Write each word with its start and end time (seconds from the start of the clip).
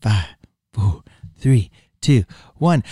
five, 0.00 0.36
four, 0.72 1.02
three, 1.36 1.70
two, 2.00 2.24
one. 2.56 2.82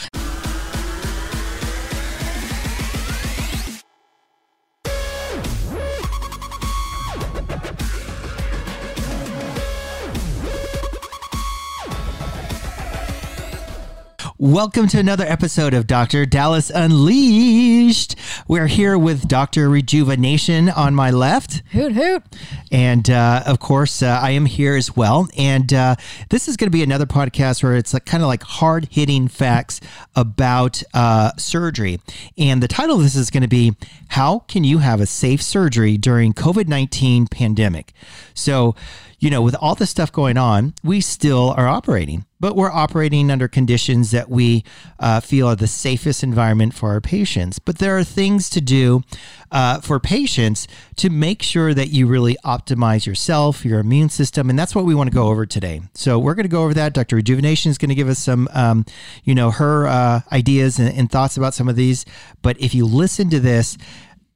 Welcome 14.39 14.87
to 14.89 14.99
another 14.99 15.25
episode 15.25 15.73
of 15.73 15.87
Dr. 15.87 16.27
Dallas 16.27 16.71
Unleashed. 16.71 18.17
We're 18.49 18.67
here 18.67 18.99
with 18.99 19.29
Dr. 19.29 19.69
Rejuvenation 19.69 20.69
on 20.69 20.95
my 20.95 21.11
left. 21.11 21.63
Hoot 21.73 21.93
hoot. 21.93 22.23
And 22.71 23.09
uh, 23.09 23.43
of 23.47 23.59
course, 23.59 24.03
uh, 24.03 24.19
I 24.23 24.31
am 24.31 24.47
here 24.47 24.77
as 24.77 24.97
well. 24.97 25.29
And 25.37 25.73
uh, 25.73 25.97
this 26.31 26.49
is 26.49 26.57
going 26.57 26.69
to 26.69 26.77
be 26.77 26.83
another 26.83 27.07
podcast 27.07 27.63
where 27.63 27.75
it's 27.75 27.93
like, 27.95 28.05
kind 28.05 28.23
of 28.23 28.29
like 28.29 28.43
hard 28.43 28.89
hitting 28.91 29.29
facts 29.29 29.81
about 30.15 30.83
uh, 30.95 31.33
surgery. 31.37 32.01
And 32.37 32.63
the 32.63 32.69
title 32.69 32.97
of 32.97 33.03
this 33.03 33.17
is 33.17 33.31
going 33.31 33.43
to 33.43 33.49
be 33.49 33.75
How 34.09 34.41
Can 34.41 34.65
You 34.65 34.79
Have 34.79 35.01
a 35.01 35.07
Safe 35.07 35.43
Surgery 35.43 35.97
During 35.97 36.33
COVID 36.33 36.69
19 36.69 37.27
Pandemic? 37.29 37.93
So, 38.35 38.75
you 39.19 39.31
know, 39.31 39.41
with 39.43 39.57
all 39.61 39.75
this 39.75 39.91
stuff 39.91 40.13
going 40.13 40.37
on, 40.37 40.75
we 40.85 41.01
still 41.01 41.55
are 41.57 41.67
operating, 41.67 42.27
but 42.39 42.55
we're 42.55 42.71
operating 42.71 43.31
under 43.31 43.49
conditions 43.49 44.11
that 44.11 44.29
we 44.29 44.63
uh, 45.01 45.21
feel 45.21 45.49
are 45.49 45.57
the 45.57 45.67
safest 45.67 46.23
environment 46.23 46.75
for 46.75 46.91
our 46.91 47.01
patients. 47.01 47.59
But 47.59 47.79
there 47.79 47.97
are 47.97 48.05
things 48.05 48.51
to 48.51 48.61
do 48.61 49.03
uh, 49.51 49.81
for 49.81 49.99
patients 49.99 50.69
to 50.97 51.09
make 51.09 51.43
sure 51.43 51.73
that 51.73 51.89
you 51.89 52.07
really 52.07 52.37
optimize 52.45 53.07
yourself, 53.07 53.65
your 53.65 53.81
immune 53.81 54.11
system, 54.11 54.51
and 54.51 54.59
that's 54.59 54.75
what 54.75 54.85
we 54.85 54.95
want 54.95 55.09
to 55.09 55.15
go 55.15 55.29
over 55.29 55.47
today. 55.47 55.81
So 55.95 56.19
we're 56.19 56.35
going 56.35 56.45
to 56.45 56.51
go 56.51 56.65
over 56.65 56.75
that. 56.75 56.93
Dr. 56.93 57.17
Rejuvenation 57.17 57.71
is 57.71 57.79
going 57.79 57.89
to 57.89 57.95
give 57.95 58.09
us 58.09 58.19
some, 58.19 58.49
um, 58.53 58.85
you 59.25 59.35
know, 59.35 59.51
her 59.51 59.87
uh, 59.87 60.21
ideas 60.31 60.79
and, 60.79 60.95
and 60.97 61.11
thoughts 61.11 61.39
about 61.39 61.55
some 61.55 61.69
of 61.69 61.77
these. 61.77 62.05
But 62.43 62.61
if 62.61 62.75
you 62.75 62.85
listen 62.85 63.31
to 63.31 63.41
this, 63.41 63.79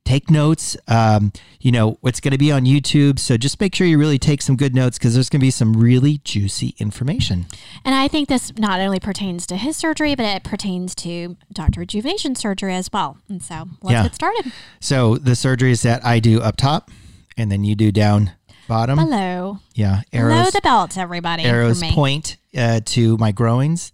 take 0.04 0.30
notes. 0.30 0.76
Um, 0.88 1.32
you 1.60 1.70
know, 1.70 1.98
it's 2.02 2.20
going 2.20 2.32
to 2.32 2.38
be 2.38 2.50
on 2.50 2.64
YouTube. 2.64 3.18
So 3.18 3.36
just 3.36 3.60
make 3.60 3.74
sure 3.74 3.86
you 3.86 3.98
really 3.98 4.18
take 4.18 4.42
some 4.42 4.56
good 4.56 4.74
notes 4.74 4.98
because 4.98 5.14
there's 5.14 5.28
going 5.28 5.40
to 5.40 5.44
be 5.46 5.50
some 5.50 5.74
really 5.74 6.18
juicy 6.24 6.74
information. 6.78 7.46
And 7.84 7.94
I 7.94 8.08
think 8.08 8.28
this 8.28 8.52
not 8.58 8.80
only 8.80 8.98
pertains 8.98 9.46
to 9.48 9.56
his 9.56 9.76
surgery, 9.76 10.14
but 10.14 10.24
it 10.24 10.42
pertains 10.42 10.94
to 10.96 11.36
Dr. 11.52 11.80
Rejuvenation 11.80 12.34
surgery 12.34 12.74
as 12.74 12.90
well. 12.92 13.18
And 13.28 13.42
so 13.42 13.68
let's 13.82 13.92
Yeah. 13.92 14.02
get 14.04 14.14
started. 14.14 14.52
So 14.80 15.16
the 15.16 15.32
surgeries 15.32 15.82
that 15.82 16.04
I 16.04 16.18
do 16.18 16.40
up 16.40 16.56
top 16.56 16.90
and 17.36 17.50
then 17.52 17.62
you 17.64 17.74
do 17.76 17.92
down 17.92 18.32
bottom. 18.68 18.96
Below. 18.98 19.58
Yeah. 19.74 20.02
Below 20.10 20.24
Arrows, 20.30 20.52
the 20.52 20.60
belt, 20.62 20.96
everybody. 20.98 21.44
arrows 21.44 21.82
point 21.82 22.36
uh, 22.56 22.80
to 22.86 23.16
my 23.18 23.32
groins 23.32 23.92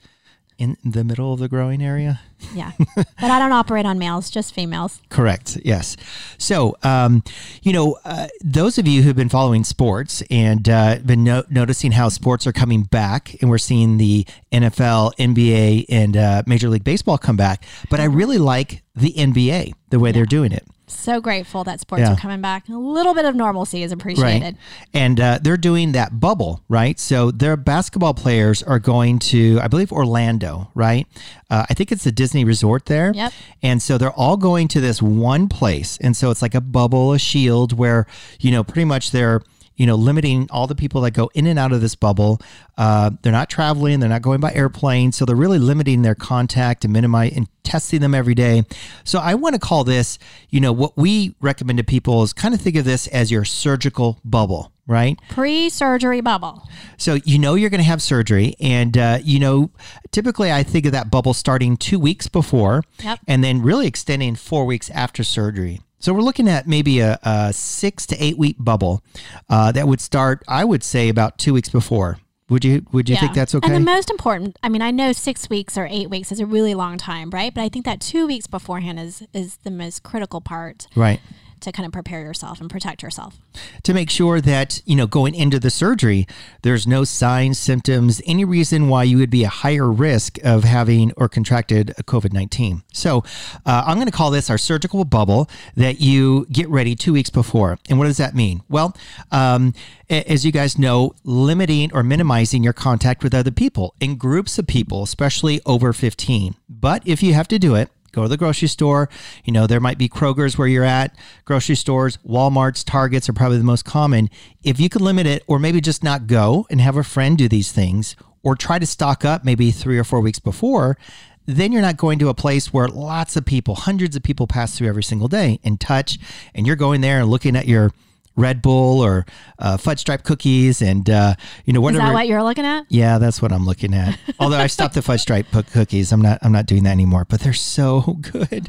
in 0.59 0.77
the 0.85 1.05
middle 1.05 1.33
of 1.35 1.41
the 1.41 1.49
growing 1.49 1.83
area. 1.83 2.21
Yeah. 2.55 2.73
but 2.97 3.07
I 3.31 3.39
don't 3.39 3.53
operate 3.53 3.85
on 3.85 3.99
males, 3.99 4.31
just 4.31 4.55
females. 4.55 5.03
Correct. 5.11 5.59
Yes. 5.65 5.97
So, 6.39 6.77
um, 6.83 7.23
you 7.63 7.73
know, 7.73 7.99
uh, 8.05 8.29
those 8.43 8.79
of 8.79 8.87
you 8.87 9.03
who've 9.03 9.17
been 9.17 9.29
following 9.29 9.63
sports 9.65 10.23
and 10.31 10.67
uh, 10.69 10.99
been 11.05 11.25
no- 11.25 11.45
noticing 11.51 11.93
how 11.93 12.09
sports 12.09 12.47
are 12.47 12.53
coming 12.53 12.85
back, 12.85 13.37
and 13.41 13.51
we're 13.51 13.59
seeing 13.59 13.99
the 13.99 14.27
NFL, 14.53 15.15
NBA, 15.17 15.87
and 15.89 16.17
uh, 16.17 16.43
Major 16.47 16.69
League 16.69 16.85
Baseball 16.85 17.19
come 17.19 17.37
back. 17.37 17.65
But 17.91 18.01
I 18.01 18.05
really 18.05 18.39
like 18.39 18.83
the 18.95 19.13
NBA 19.13 19.73
the 19.91 19.99
way 19.99 20.13
they're 20.13 20.25
doing 20.25 20.53
it. 20.53 20.67
So 20.89 21.21
grateful 21.21 21.65
that 21.65 21.81
sports 21.81 22.03
Yeah. 22.03 22.13
are 22.13 22.17
coming 22.17 22.41
back. 22.41 22.69
A 22.69 22.73
little 22.73 23.13
bit 23.15 23.25
of 23.25 23.35
normalcy 23.35 23.83
is 23.83 23.91
appreciated. 23.93 24.57
And 24.95 25.19
uh, 25.21 25.39
they're 25.43 25.57
doing 25.57 25.93
that 25.93 26.21
bubble, 26.21 26.63
right? 26.69 26.99
So 27.01 27.31
their 27.31 27.57
basketball 27.57 28.15
players 28.15 28.63
are 28.63 28.79
going 28.79 29.19
to, 29.21 29.59
I 29.63 29.69
believe, 29.69 29.91
Orlando, 29.91 30.71
right? 30.75 31.07
Uh, 31.51 31.67
I 31.69 31.75
think 31.75 31.91
it's 31.91 32.05
the 32.05 32.13
Disney 32.13 32.45
resort 32.45 32.87
there. 32.87 33.13
Yep. 33.15 33.33
And 33.63 33.83
so 33.83 33.99
they're 33.99 34.13
all 34.13 34.37
going 34.37 34.69
to 34.69 34.81
this 34.81 35.03
one 35.03 35.49
place. 35.49 35.99
And 36.01 36.17
so 36.17 36.31
it's 36.31 36.43
like 36.43 36.55
a 36.55 36.61
bubble, 36.61 37.13
a 37.13 37.19
shield 37.19 37.73
where, 37.73 38.07
you 38.41 38.51
know, 38.53 38.63
pretty 38.63 38.85
much 38.85 39.11
they're, 39.11 39.43
you 39.77 39.87
know, 39.87 39.95
limiting 39.95 40.49
all 40.51 40.67
the 40.67 40.75
people 40.75 41.01
that 41.03 41.13
go 41.13 41.31
in 41.35 41.47
and 41.47 41.59
out 41.59 41.73
of 41.73 41.81
this 41.81 41.95
bubble. 41.95 42.41
Uh, 42.79 43.11
they're 43.23 43.33
not 43.33 43.49
traveling, 43.51 44.01
they're 44.01 44.09
not 44.09 44.23
going 44.23 44.41
by 44.41 44.53
airplane. 44.53 45.13
So 45.13 45.25
they're 45.25 45.37
really 45.37 45.59
limiting 45.59 46.03
their 46.03 46.15
contact 46.15 46.85
and 46.85 46.93
minimize 46.93 47.33
and 47.35 47.47
testing 47.63 48.01
them 48.01 48.15
every 48.15 48.35
day. 48.35 48.65
So 49.05 49.19
I 49.19 49.35
want 49.35 49.55
to 49.55 49.59
call 49.59 49.85
this, 49.85 50.19
you 50.51 50.61
know, 50.61 50.73
what 50.73 50.97
we 50.97 51.35
recommend 51.41 51.79
to 51.79 51.85
people 51.85 52.23
is 52.23 52.33
kind 52.33 52.55
of 52.55 52.61
think 52.61 52.77
of 52.77 52.85
this 52.85 53.07
as 53.09 53.31
your 53.31 53.45
surgical 53.45 54.19
bubble, 54.25 54.73
right? 54.87 55.19
Pre 55.31 55.69
surgery 55.71 56.21
bubble. 56.21 56.63
So 56.97 57.15
you 57.25 57.39
know 57.39 57.55
you're 57.55 57.71
going 57.71 57.81
to 57.81 57.85
have 57.85 58.01
surgery, 58.03 58.55
and 58.61 58.97
uh, 58.97 59.19
you 59.23 59.39
know 59.41 59.71
typically 60.13 60.53
I 60.53 60.63
think 60.63 60.87
of 60.87 60.93
that 60.93 61.11
bubble 61.11 61.35
starting 61.35 61.77
two 61.77 61.99
weeks 61.99 62.29
before, 62.29 62.83
Yep. 63.03 63.21
and 63.27 63.43
then 63.43 63.63
really 63.63 63.87
extending 63.87 64.37
four 64.37 64.65
weeks 64.65 64.89
after 64.91 65.25
surgery. 65.25 65.81
So 65.99 66.13
we're 66.13 66.21
looking 66.21 66.49
at 66.49 66.67
maybe 66.67 67.01
a, 67.01 67.19
a 67.23 67.53
six 67.53 68.07
to 68.07 68.17
eight 68.23 68.39
week 68.39 68.57
bubble 68.59 69.03
uh, 69.49 69.73
that 69.73 69.89
would 69.89 70.01
start, 70.01 70.43
I 70.47 70.65
would 70.65 70.83
say, 70.83 71.09
about 71.09 71.39
two 71.39 71.55
weeks 71.55 71.69
before. 71.69 72.19
Would 72.49 72.65
you 72.65 72.87
Would 72.93 73.09
you 73.09 73.17
think 73.17 73.35
that's 73.35 73.57
okay? 73.57 73.67
And 73.67 73.75
the 73.75 73.91
most 73.91 74.09
important, 74.09 74.57
I 74.63 74.69
mean, 74.69 74.81
I 74.81 74.93
know 74.93 75.13
six 75.13 75.51
weeks 75.51 75.77
or 75.77 75.89
eight 75.91 76.09
weeks 76.09 76.31
is 76.31 76.39
a 76.39 76.47
really 76.47 76.75
long 76.75 76.97
time, 76.97 77.31
right? 77.31 77.53
But 77.53 77.63
I 77.63 77.69
think 77.69 77.85
that 77.87 78.01
two 78.01 78.27
weeks 78.29 78.47
beforehand 78.47 79.01
is 79.01 79.27
is 79.33 79.57
the 79.65 79.71
most 79.71 80.05
critical 80.05 80.41
part 80.41 80.87
right. 80.95 81.21
To 81.61 81.73
kind 81.73 81.87
of 81.87 81.93
prepare 81.93 82.21
yourself 82.21 82.61
and 82.61 82.71
protect 82.71 83.03
yourself. 83.03 83.39
to 83.83 83.95
make 83.95 84.11
sure 84.11 84.41
that 84.41 84.83
you 84.85 84.97
know 84.97 85.07
going 85.07 85.35
into 85.35 85.59
the 85.59 85.71
surgery 85.71 86.27
there's 86.63 86.87
no 86.87 87.05
signs 87.05 87.59
symptoms 87.59 88.21
any 88.27 88.45
reason 88.45 88.89
why 88.89 89.03
you 89.03 89.19
would 89.19 89.31
be 89.31 89.45
a 89.45 89.49
higher 89.49 89.91
risk 89.91 90.39
of 90.45 90.65
having 90.65 91.13
or 91.17 91.29
contracted 91.29 91.91
a 91.99 92.03
covid-19 92.03 92.83
so 92.93 93.23
uh, 93.65 93.85
i'm 93.87 93.97
going 93.97 94.07
to 94.07 94.13
call 94.13 94.31
this 94.31 94.51
our 94.51 94.59
surgical 94.59 95.05
bubble 95.05 95.49
that 95.77 96.01
you 96.01 96.47
get 96.51 96.69
ready 96.69 96.95
two 96.95 97.13
weeks 97.13 97.31
before. 97.31 97.79
And 97.89 97.99
what 97.99 98.07
does 98.07 98.17
that 98.19 98.35
mean? 98.35 98.63
Well 98.69 98.97
um, 99.31 99.75
as 100.09 100.45
you 100.45 100.53
guys 100.53 100.79
know 100.79 101.15
limiting 101.25 101.93
or 101.93 102.03
minimizing 102.03 102.63
your 102.63 102.73
contact 102.73 103.23
with 103.25 103.35
other 103.35 103.51
people 103.51 103.95
in 104.01 104.17
groups 104.17 104.59
of 104.59 104.67
people 104.67 105.03
especially 105.03 105.61
over 105.67 105.93
15 105.93 106.55
but 106.69 107.03
if 107.07 107.23
you 107.23 107.35
have 107.35 107.49
to 107.49 107.59
do 107.59 107.75
it 107.75 107.91
go 108.17 108.23
to 108.23 108.29
the 108.29 108.37
grocery 108.37 108.67
store. 108.67 109.09
You 109.45 109.53
know, 109.53 109.67
there 109.67 109.79
might 109.79 109.99
be 109.99 110.09
Kroger's 110.09 110.59
where 110.59 110.67
you're 110.67 110.83
at, 110.83 111.15
grocery 111.45 111.77
stores, 111.77 112.19
Walmart's, 112.27 112.83
Targets 112.83 113.29
are 113.29 113.35
probably 113.35 113.59
the 113.59 113.65
most 113.65 113.85
common. 113.85 114.29
If 114.65 114.81
you 114.81 114.89
could 114.89 115.03
limit 115.03 115.27
it 115.27 115.45
or 115.47 115.59
maybe 115.59 115.81
just 115.81 116.03
not 116.03 116.27
go 116.27 116.67
and 116.71 116.81
have 116.81 116.97
a 116.97 117.05
friend 117.05 117.37
do 117.39 117.49
these 117.49 117.71
things 117.71 118.17
or 118.43 118.57
try 118.57 118.79
to 118.79 118.87
stock 118.87 119.25
up 119.25 119.45
maybe 119.45 119.71
three 119.71 119.99
or 119.99 120.05
four 120.05 120.21
weeks 120.21 120.39
before, 120.39 120.97
then 121.45 121.73
you're 121.73 121.83
not 121.83 121.97
going 121.97 122.19
to 122.19 122.29
a 122.29 122.35
place 122.35 122.73
where 122.73 122.89
lots 122.89 123.37
of 123.37 123.45
people, 123.45 123.75
hundreds 123.75 124.17
of 124.17 124.23
people 124.23 124.47
pass 124.47 124.77
through 124.77 124.89
every 124.89 125.03
single 125.03 125.29
day 125.29 125.61
and 125.63 125.79
touch, 125.79 126.19
and 126.55 126.67
you're 126.67 126.75
going 126.75 127.03
there 127.03 127.21
and 127.21 127.29
looking 127.29 127.55
at 127.55 127.69
your 127.69 127.93
Red 128.37 128.63
Bull 128.63 129.01
or 129.01 129.27
uh, 129.59 129.77
fudge 129.77 130.01
stripe 130.01 130.23
cookies 130.23 130.83
and 130.83 131.09
uh, 131.09 131.35
you 131.65 131.73
know 131.73 131.87
Is 131.89 131.97
that 131.97 132.13
what 132.13 132.29
you're 132.29 132.43
looking 132.43 132.65
at? 132.67 132.85
Yeah, 132.89 133.19
that's 133.19 133.41
what 133.41 133.53
I'm 133.53 133.65
looking 133.65 133.95
at. 133.95 134.19
Although 134.39 134.59
I 134.59 134.67
stopped 134.67 134.95
the 134.95 135.03
fudge 135.03 135.21
stripe 135.23 135.47
cookies, 135.73 136.13
I'm 136.13 136.23
not 136.23 136.39
I'm 136.43 136.53
not 136.53 136.67
doing 136.67 136.85
that 136.85 136.91
anymore. 136.91 137.25
But 137.25 137.41
they're 137.41 137.53
so 137.53 138.01
good, 138.21 138.69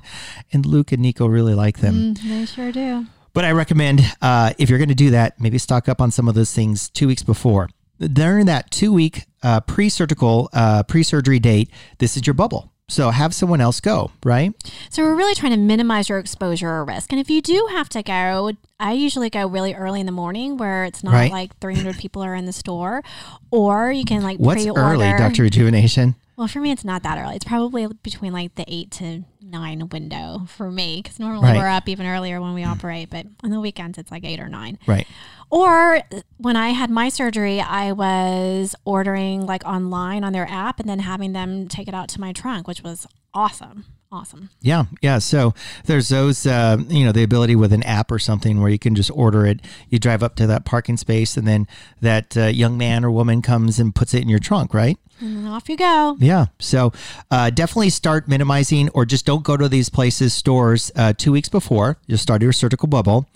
and 0.52 0.66
Luke 0.66 0.92
and 0.92 1.02
Nico 1.02 1.28
really 1.28 1.54
like 1.54 1.80
them. 1.80 2.16
Mm, 2.16 2.30
they 2.30 2.46
sure 2.46 2.72
do. 2.72 3.06
But 3.34 3.46
I 3.46 3.52
recommend 3.52 4.02
uh, 4.22 4.54
if 4.58 4.70
you're 4.70 4.80
going 4.80 4.90
to 4.90 4.96
do 4.96 5.12
that, 5.12 5.40
maybe 5.40 5.60
stock 5.60 5.88
up 5.88 6.02
on 6.02 6.10
some 6.10 6.28
of 6.28 6.34
those 6.34 6.54
things 6.54 6.90
two 6.90 7.08
weeks 7.08 7.22
before. 7.22 7.70
During 8.00 8.46
that 8.48 8.72
two 8.72 8.92
week 8.94 9.26
uh, 9.44 9.60
pre 9.62 9.90
surgical 9.90 10.50
uh, 10.54 10.84
pre 10.84 11.04
surgery 11.04 11.40
date, 11.40 11.70
this 12.00 12.18
is 12.18 12.26
your 12.26 12.34
bubble. 12.34 12.72
So 12.90 13.10
have 13.12 13.36
someone 13.36 13.60
else 13.60 13.82
go, 13.82 14.12
right? 14.24 14.54
So 14.90 15.04
we're 15.04 15.16
really 15.16 15.36
trying 15.36 15.52
to 15.52 15.58
minimize 15.58 16.08
your 16.08 16.20
exposure 16.20 16.70
or 16.70 16.86
risk. 16.86 17.12
And 17.12 17.20
if 17.20 17.30
you 17.30 17.42
do 17.42 17.68
have 17.72 17.90
to 17.90 18.02
go, 18.02 18.54
I 18.80 18.94
usually 18.94 19.30
go 19.30 19.46
really 19.46 19.74
early 19.76 20.00
in 20.00 20.06
the 20.06 20.14
morning 20.14 20.56
where 20.56 20.86
it's 20.86 21.04
not 21.04 21.14
Right. 21.14 21.30
like 21.30 21.58
300 21.60 21.98
people 21.98 22.24
are 22.24 22.34
in 22.34 22.46
the 22.46 22.54
store, 22.54 23.04
or 23.52 23.92
you 23.92 24.06
can 24.06 24.24
like 24.24 24.38
What's 24.38 24.62
pre-order. 24.64 24.82
early, 24.82 25.10
Doctor 25.18 25.44
Rejuvenation? 25.44 26.16
Well, 26.38 26.48
for 26.48 26.60
me, 26.60 26.70
it's 26.72 26.86
not 26.86 27.02
that 27.02 27.18
early. 27.18 27.36
It's 27.36 27.44
probably 27.46 27.88
between 28.04 28.32
like 28.32 28.54
the 28.54 28.64
eight 28.68 28.92
to 28.92 29.24
nine 29.42 29.90
window 29.90 30.44
for 30.48 30.70
me 30.70 31.02
because 31.02 31.20
normally 31.20 31.48
Right. 31.48 31.58
we're 31.58 31.68
up 31.68 31.90
even 31.90 32.06
earlier 32.06 32.40
when 32.40 32.54
we 32.54 32.64
operate, 32.64 33.10
but 33.10 33.26
on 33.44 33.50
the 33.50 33.60
weekends 33.60 33.98
it's 33.98 34.12
like 34.12 34.24
eight 34.24 34.40
or 34.40 34.48
nine. 34.48 34.78
Right. 34.86 35.08
Or 35.50 35.96
uh, 35.98 36.02
when 36.38 36.56
I 36.56 36.70
had 36.70 36.92
my 36.92 37.10
surgery, 37.10 37.60
I 37.60 37.92
was 37.92 38.76
ordering 38.86 39.48
like 39.48 39.66
online 39.66 40.24
on 40.24 40.32
their 40.32 40.48
app 40.48 40.80
and 40.80 40.88
then 40.88 41.00
having 41.00 41.34
them 41.34 41.68
take 41.68 41.88
it 41.88 41.96
out 41.96 42.08
to 42.10 42.22
my 42.22 42.34
trunk, 42.34 42.68
which 42.68 42.84
was 42.84 43.08
awesome. 43.34 43.86
Awesome. 44.10 44.50
Yeah, 44.62 44.86
yeah. 45.02 45.20
So 45.20 45.54
there's 45.86 46.08
those, 46.08 46.46
uh, 46.46 46.78
you 46.88 47.04
know, 47.04 47.12
the 47.12 47.24
ability 47.24 47.56
with 47.58 47.74
an 47.74 47.84
app 47.84 48.10
or 48.10 48.20
something 48.20 48.62
where 48.62 48.70
you 48.70 48.80
can 48.80 48.96
just 48.96 49.12
order 49.12 49.46
it. 49.46 49.60
You 49.90 50.00
drive 50.00 50.24
up 50.24 50.36
to 50.38 50.48
that 50.48 50.64
parking 50.64 50.96
space, 50.96 51.36
and 51.36 51.46
then 51.46 51.68
that 52.02 52.38
uh, 52.38 52.46
young 52.46 52.78
man 52.78 53.04
or 53.04 53.12
woman 53.12 53.42
comes 53.42 53.80
and 53.80 53.94
puts 53.94 54.14
it 54.14 54.22
in 54.22 54.30
your 54.30 54.40
trunk, 54.40 54.74
right? 54.74 54.98
And 55.20 55.48
off 55.48 55.68
you 55.68 55.76
go. 55.76 56.16
Yeah. 56.20 56.46
So 56.60 56.94
uh, 57.32 57.50
definitely 57.50 57.90
start 57.90 58.28
minimizing, 58.28 58.90
or 58.90 59.06
just 59.06 59.26
don't 59.26 59.44
go 59.44 59.58
to 59.58 59.68
these 59.68 59.90
places, 59.90 60.34
stores, 60.34 60.92
uh, 60.96 61.14
two 61.18 61.32
weeks 61.32 61.50
before 61.50 61.98
You'll 62.06 62.18
start 62.18 62.42
your 62.42 62.54
surgical 62.54 62.88
bubble. 62.88 63.28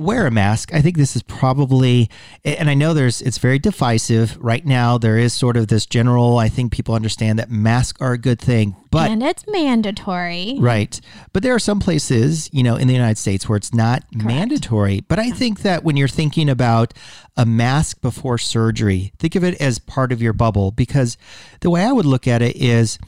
Wear 0.00 0.26
a 0.26 0.30
mask. 0.30 0.72
I 0.72 0.80
think 0.80 0.96
this 0.96 1.14
is 1.14 1.22
probably, 1.22 2.08
and 2.42 2.70
I 2.70 2.74
know 2.74 2.94
there's, 2.94 3.20
it's 3.20 3.36
very 3.36 3.58
divisive 3.58 4.38
right 4.40 4.64
now. 4.64 4.96
There 4.96 5.18
is 5.18 5.34
sort 5.34 5.58
of 5.58 5.68
this 5.68 5.84
general, 5.84 6.38
I 6.38 6.48
think 6.48 6.72
people 6.72 6.94
understand 6.94 7.38
that 7.38 7.50
masks 7.50 8.00
are 8.00 8.12
a 8.12 8.18
good 8.18 8.40
thing, 8.40 8.74
but. 8.90 9.10
and 9.10 9.22
it's 9.22 9.44
mandatory. 9.46 10.56
Right. 10.58 10.98
But 11.34 11.42
there 11.42 11.54
are 11.54 11.60
some 11.60 11.80
places, 11.80 12.48
you 12.50 12.62
know, 12.62 12.76
in 12.76 12.88
the 12.88 12.94
United 12.94 13.18
States 13.18 13.46
where 13.46 13.58
it's 13.58 13.74
not 13.74 14.04
mandatory. 14.14 15.02
But 15.06 15.18
I 15.18 15.30
think 15.30 15.60
that 15.62 15.84
when 15.84 15.98
you're 15.98 16.08
thinking 16.08 16.48
about 16.48 16.94
a 17.36 17.44
mask 17.44 18.00
before 18.00 18.38
surgery, 18.38 19.12
think 19.18 19.34
of 19.34 19.44
it 19.44 19.60
as 19.60 19.78
part 19.78 20.12
of 20.12 20.22
your 20.22 20.32
bubble 20.32 20.70
because 20.70 21.18
the 21.60 21.68
way 21.68 21.84
I 21.84 21.92
would 21.92 22.06
look 22.06 22.26
at 22.26 22.40
it 22.40 22.56
is 22.56 22.98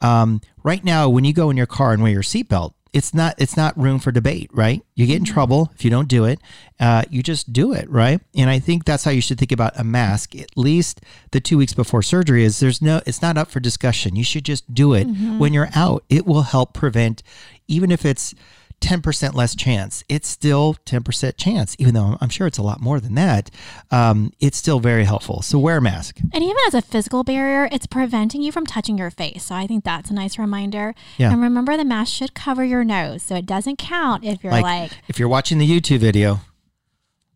um, 0.00 0.40
right 0.62 0.82
now, 0.84 1.08
when 1.08 1.24
you 1.24 1.32
go 1.32 1.50
in 1.50 1.56
your 1.56 1.66
car 1.66 1.92
and 1.92 2.02
wear 2.02 2.12
your 2.12 2.22
seatbelt, 2.22 2.72
it's 2.92 3.12
not 3.12 3.34
it's 3.38 3.56
not 3.56 3.78
room 3.78 3.98
for 3.98 4.10
debate, 4.12 4.50
right? 4.52 4.82
You 4.94 5.06
get 5.06 5.18
in 5.18 5.24
trouble 5.24 5.70
if 5.74 5.84
you 5.84 5.90
don't 5.90 6.08
do 6.08 6.24
it. 6.24 6.40
Uh, 6.80 7.02
you 7.10 7.22
just 7.22 7.52
do 7.52 7.72
it, 7.72 7.88
right? 7.90 8.20
And 8.34 8.48
I 8.48 8.58
think 8.58 8.84
that's 8.84 9.04
how 9.04 9.10
you 9.10 9.20
should 9.20 9.38
think 9.38 9.52
about 9.52 9.78
a 9.78 9.84
mask. 9.84 10.34
At 10.34 10.56
least 10.56 11.00
the 11.32 11.40
two 11.40 11.58
weeks 11.58 11.74
before 11.74 12.02
surgery 12.02 12.44
is 12.44 12.60
there's 12.60 12.80
no 12.80 13.00
it's 13.06 13.22
not 13.22 13.36
up 13.36 13.50
for 13.50 13.60
discussion. 13.60 14.16
You 14.16 14.24
should 14.24 14.44
just 14.44 14.72
do 14.72 14.94
it 14.94 15.04
when 15.38 15.52
you're 15.52 15.70
out. 15.74 16.04
It 16.08 16.26
will 16.26 16.42
help 16.42 16.72
prevent, 16.74 17.22
even 17.66 17.90
if 17.90 18.04
it's 18.04 18.34
10% 18.80 19.34
less 19.34 19.54
chance. 19.54 20.04
It's 20.08 20.28
still 20.28 20.76
10% 20.86 21.36
chance, 21.36 21.76
even 21.78 21.94
though 21.94 22.16
I'm 22.20 22.28
sure 22.28 22.46
it's 22.46 22.58
a 22.58 22.62
lot 22.62 22.80
more 22.80 23.00
than 23.00 23.14
that. 23.14 23.50
Um, 23.90 24.32
it's 24.40 24.56
still 24.56 24.80
very 24.80 25.04
helpful. 25.04 25.42
So 25.42 25.58
wear 25.58 25.78
a 25.78 25.82
mask. 25.82 26.18
And 26.32 26.42
even 26.44 26.56
as 26.66 26.74
a 26.74 26.82
physical 26.82 27.24
barrier, 27.24 27.68
it's 27.72 27.86
preventing 27.86 28.42
you 28.42 28.52
from 28.52 28.66
touching 28.66 28.98
your 28.98 29.10
face. 29.10 29.44
So 29.44 29.54
I 29.54 29.66
think 29.66 29.84
that's 29.84 30.10
a 30.10 30.14
nice 30.14 30.38
reminder. 30.38 30.94
Yeah. 31.16 31.32
And 31.32 31.42
remember, 31.42 31.76
the 31.76 31.84
mask 31.84 32.12
should 32.12 32.34
cover 32.34 32.64
your 32.64 32.84
nose. 32.84 33.22
So 33.22 33.34
it 33.34 33.46
doesn't 33.46 33.76
count 33.78 34.24
if 34.24 34.42
you're 34.42 34.52
Like, 34.52 34.64
like, 34.64 34.92
if 35.08 35.18
you're 35.18 35.28
watching 35.28 35.58
the 35.58 35.68
YouTube 35.68 35.98
video 35.98 36.40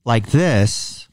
like 0.04 0.30
this, 0.30 1.08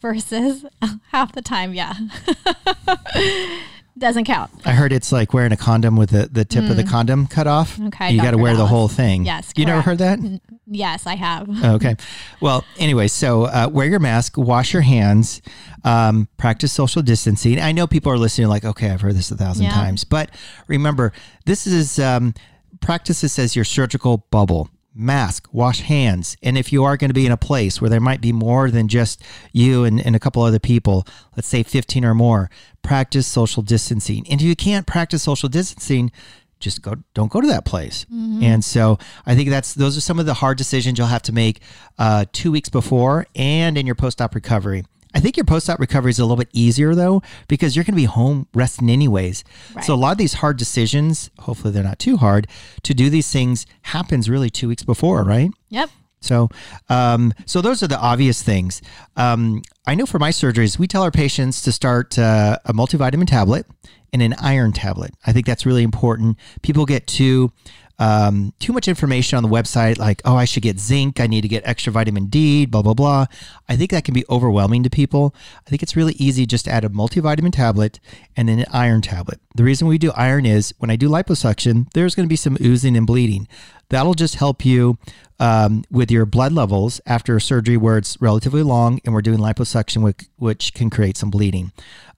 versus 0.00 0.64
half 1.10 1.32
the 1.32 1.42
time, 1.42 1.74
yeah. 1.74 1.94
doesn't 4.00 4.24
count. 4.24 4.50
I 4.64 4.72
heard 4.72 4.92
it's 4.92 5.12
like 5.12 5.32
wearing 5.32 5.52
a 5.52 5.56
condom 5.56 5.96
with 5.96 6.10
the, 6.10 6.28
the 6.30 6.44
tip 6.44 6.68
of 6.68 6.76
the 6.76 6.84
condom 6.84 7.26
cut 7.26 7.46
off. 7.46 7.76
Mm. 7.76 7.88
Okay, 7.88 8.10
You 8.12 8.20
got 8.22 8.32
to 8.32 8.38
wear 8.38 8.56
the 8.56 8.66
whole 8.66 8.88
thing. 8.88 9.24
Yes, 9.24 9.52
You 9.56 9.66
never 9.66 9.82
heard 9.82 9.98
that? 9.98 10.18
Yes, 10.66 11.06
I 11.06 11.14
have. 11.14 11.48
okay. 11.64 11.96
Well, 12.40 12.64
anyway, 12.78 13.08
so 13.08 13.44
uh, 13.44 13.68
wear 13.70 13.86
your 13.86 14.00
mask, 14.00 14.36
wash 14.36 14.72
your 14.72 14.82
hands, 14.82 15.42
um, 15.84 16.28
practice 16.36 16.72
social 16.72 17.02
distancing. 17.02 17.60
I 17.60 17.72
know 17.72 17.86
people 17.86 18.10
are 18.12 18.18
listening 18.18 18.48
like, 18.48 18.64
okay, 18.64 18.90
I've 18.90 19.00
heard 19.00 19.14
this 19.14 19.30
a 19.30 19.36
thousand 19.36 19.64
Yeah. 19.66 19.72
times, 19.72 20.04
but 20.04 20.30
remember, 20.66 21.12
this 21.46 21.66
is 21.66 21.98
um, 21.98 22.34
practice 22.80 23.20
this 23.20 23.38
as 23.38 23.54
your 23.54 23.64
surgical 23.64 24.26
bubble. 24.30 24.70
Mask, 25.00 25.48
wash 25.52 25.80
hands. 25.80 26.36
And 26.42 26.58
if 26.58 26.72
you 26.72 26.84
are 26.84 26.96
going 26.96 27.10
to 27.10 27.14
be 27.14 27.26
in 27.26 27.32
a 27.32 27.36
place 27.36 27.80
where 27.80 27.90
there 27.90 28.00
might 28.00 28.20
be 28.20 28.32
more 28.32 28.70
than 28.70 28.88
just 28.88 29.22
you 29.52 29.84
and, 29.84 30.00
and 30.00 30.14
a 30.14 30.20
couple 30.20 30.42
other 30.42 30.58
people, 30.58 31.06
let's 31.36 31.48
say 31.48 31.62
15 31.62 32.04
or 32.04 32.14
more, 32.14 32.50
practice 32.82 33.26
social 33.26 33.62
distancing. 33.62 34.26
And 34.30 34.40
if 34.40 34.46
you 34.46 34.56
can't 34.56 34.86
practice 34.86 35.22
social 35.22 35.48
distancing, 35.48 36.12
just 36.60 36.82
go 36.82 36.94
don't 37.14 37.32
go 37.32 37.40
to 37.40 37.46
that 37.46 37.64
place 37.64 38.04
and 38.44 38.62
so 38.62 38.98
i 39.24 39.34
think 39.34 39.48
that's 39.48 39.72
those 39.72 39.96
are 39.96 40.00
some 40.02 40.18
of 40.18 40.26
the 40.26 40.34
hard 40.34 40.58
decisions 40.58 40.98
you'll 40.98 41.06
have 41.06 41.22
to 41.22 41.32
make 41.32 41.60
uh, 41.98 42.26
two 42.32 42.52
weeks 42.52 42.68
before 42.68 43.26
and 43.34 43.78
in 43.78 43.86
your 43.86 43.94
post-op 43.94 44.34
recovery 44.34 44.84
i 45.14 45.20
think 45.20 45.36
your 45.36 45.44
post-op 45.44 45.78
recovery 45.80 46.10
is 46.10 46.18
a 46.18 46.22
little 46.24 46.36
bit 46.36 46.48
easier 46.52 46.94
though 46.94 47.22
because 47.48 47.74
you're 47.74 47.84
going 47.84 47.94
to 47.94 48.00
be 48.00 48.04
home 48.04 48.46
resting 48.54 48.88
anyways 48.90 49.42
so 49.82 49.94
a 49.94 49.96
lot 49.96 50.12
of 50.12 50.18
these 50.18 50.34
hard 50.34 50.56
decisions 50.56 51.30
hopefully 51.40 51.72
they're 51.72 51.82
not 51.82 51.98
too 51.98 52.16
hard 52.16 52.46
to 52.82 52.94
do 52.94 53.10
these 53.10 53.30
things 53.32 53.66
happens 53.82 54.28
really 54.30 54.50
two 54.50 54.68
weeks 54.68 54.82
before 54.84 55.22
right 55.24 55.50
Yep. 55.70 55.90
so, 56.20 56.48
um, 56.88 57.32
so 57.46 57.60
those 57.60 57.82
are 57.82 57.88
the 57.88 57.98
obvious 57.98 58.42
things. 58.42 58.82
Um, 59.16 59.62
I 59.86 59.94
know 59.94 60.04
for 60.04 60.18
my 60.18 60.30
surgeries, 60.30 60.78
we 60.78 60.86
tell 60.86 61.02
our 61.02 61.10
patients 61.10 61.62
to 61.62 61.72
start 61.72 62.18
uh, 62.18 62.58
a 62.66 62.72
multivitamin 62.74 63.26
tablet 63.26 63.64
and 64.12 64.20
an 64.20 64.34
iron 64.34 64.72
tablet. 64.72 65.12
I 65.26 65.32
think 65.32 65.46
that's 65.46 65.64
really 65.64 65.82
important. 65.84 66.36
People 66.62 66.84
get 66.84 67.06
too 67.06 67.52
um, 68.00 68.54
too 68.58 68.72
much 68.72 68.88
information 68.88 69.36
on 69.36 69.42
the 69.42 69.48
website, 69.48 69.98
like, 69.98 70.22
oh, 70.24 70.34
I 70.34 70.46
should 70.46 70.62
get 70.62 70.80
zinc, 70.80 71.20
I 71.20 71.26
need 71.26 71.42
to 71.42 71.48
get 71.48 71.62
extra 71.66 71.92
vitamin 71.92 72.26
D, 72.26 72.64
blah 72.64 72.80
blah 72.80 72.94
blah. 72.94 73.26
I 73.68 73.76
think 73.76 73.90
that 73.90 74.04
can 74.04 74.14
be 74.14 74.24
overwhelming 74.30 74.82
to 74.84 74.90
people. 74.90 75.34
I 75.66 75.70
think 75.70 75.82
it's 75.82 75.94
really 75.94 76.14
easy 76.14 76.46
just 76.46 76.64
to 76.64 76.72
add 76.72 76.84
a 76.84 76.88
multivitamin 76.88 77.52
tablet 77.52 78.00
and 78.34 78.48
then 78.48 78.58
an 78.58 78.66
iron 78.72 79.02
tablet. 79.02 79.38
The 79.54 79.64
reason 79.64 79.86
we 79.86 79.98
do 79.98 80.12
iron 80.12 80.46
is 80.46 80.72
when 80.78 80.90
I 80.90 80.96
do 80.96 81.10
liposuction, 81.10 81.92
there's 81.92 82.14
going 82.14 82.26
to 82.26 82.32
be 82.32 82.36
some 82.36 82.56
oozing 82.62 82.96
and 82.96 83.06
bleeding. 83.06 83.46
That'll 83.90 84.14
just 84.14 84.36
help 84.36 84.64
you 84.64 84.96
um, 85.38 85.84
with 85.90 86.10
your 86.10 86.24
blood 86.24 86.52
levels 86.52 87.02
after 87.04 87.36
a 87.36 87.40
surgery 87.40 87.76
where 87.76 87.98
it's 87.98 88.16
relatively 88.20 88.62
long 88.62 89.00
and 89.04 89.12
we're 89.12 89.20
doing 89.20 89.40
liposuction, 89.40 90.02
which, 90.02 90.24
which 90.36 90.72
can 90.72 90.88
create 90.88 91.18
some 91.18 91.30
bleeding. 91.30 91.72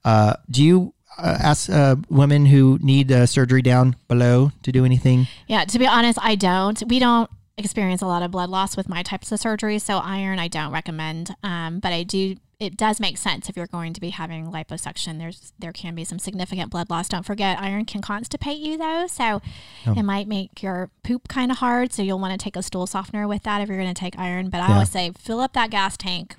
Uh, 0.05 0.35
do 0.49 0.63
you 0.63 0.93
uh, 1.17 1.37
ask 1.39 1.69
uh, 1.69 1.95
women 2.09 2.45
who 2.47 2.77
need 2.81 3.11
uh, 3.11 3.25
surgery 3.25 3.61
down 3.61 3.95
below 4.07 4.51
to 4.63 4.71
do 4.71 4.85
anything? 4.85 5.27
Yeah, 5.47 5.65
to 5.65 5.79
be 5.79 5.87
honest, 5.87 6.19
I 6.21 6.35
don't. 6.35 6.81
We 6.87 6.99
don't 6.99 7.29
experience 7.57 8.01
a 8.01 8.07
lot 8.07 8.23
of 8.23 8.31
blood 8.31 8.49
loss 8.49 8.75
with 8.75 8.89
my 8.89 9.03
types 9.03 9.31
of 9.31 9.39
surgery, 9.39 9.77
so 9.79 9.97
iron 9.97 10.39
I 10.39 10.47
don't 10.47 10.71
recommend. 10.71 11.35
Um, 11.43 11.79
but 11.79 11.93
I 11.93 12.03
do. 12.03 12.35
It 12.59 12.77
does 12.77 12.99
make 13.01 13.17
sense 13.17 13.49
if 13.49 13.57
you're 13.57 13.67
going 13.67 13.91
to 13.93 13.99
be 13.99 14.11
having 14.11 14.49
liposuction. 14.49 15.17
There's 15.19 15.51
there 15.59 15.73
can 15.73 15.95
be 15.95 16.05
some 16.05 16.17
significant 16.17 16.71
blood 16.71 16.89
loss. 16.89 17.09
Don't 17.09 17.25
forget, 17.25 17.59
iron 17.59 17.83
can 17.83 18.01
constipate 18.01 18.59
you 18.59 18.77
though, 18.77 19.05
so 19.07 19.41
Oh. 19.85 19.93
it 19.97 20.03
might 20.03 20.27
make 20.29 20.63
your 20.63 20.89
poop 21.03 21.27
kind 21.27 21.51
of 21.51 21.57
hard. 21.57 21.91
So 21.91 22.01
you'll 22.01 22.19
want 22.19 22.39
to 22.39 22.41
take 22.43 22.55
a 22.55 22.63
stool 22.63 22.87
softener 22.87 23.27
with 23.27 23.43
that 23.43 23.59
if 23.61 23.67
you're 23.67 23.77
going 23.77 23.93
to 23.93 23.99
take 23.99 24.17
iron. 24.17 24.49
But 24.49 24.61
I 24.61 24.67
Yeah. 24.69 24.73
always 24.75 24.89
say 24.91 25.11
fill 25.17 25.41
up 25.41 25.51
that 25.53 25.71
gas 25.71 25.97
tank. 25.97 26.37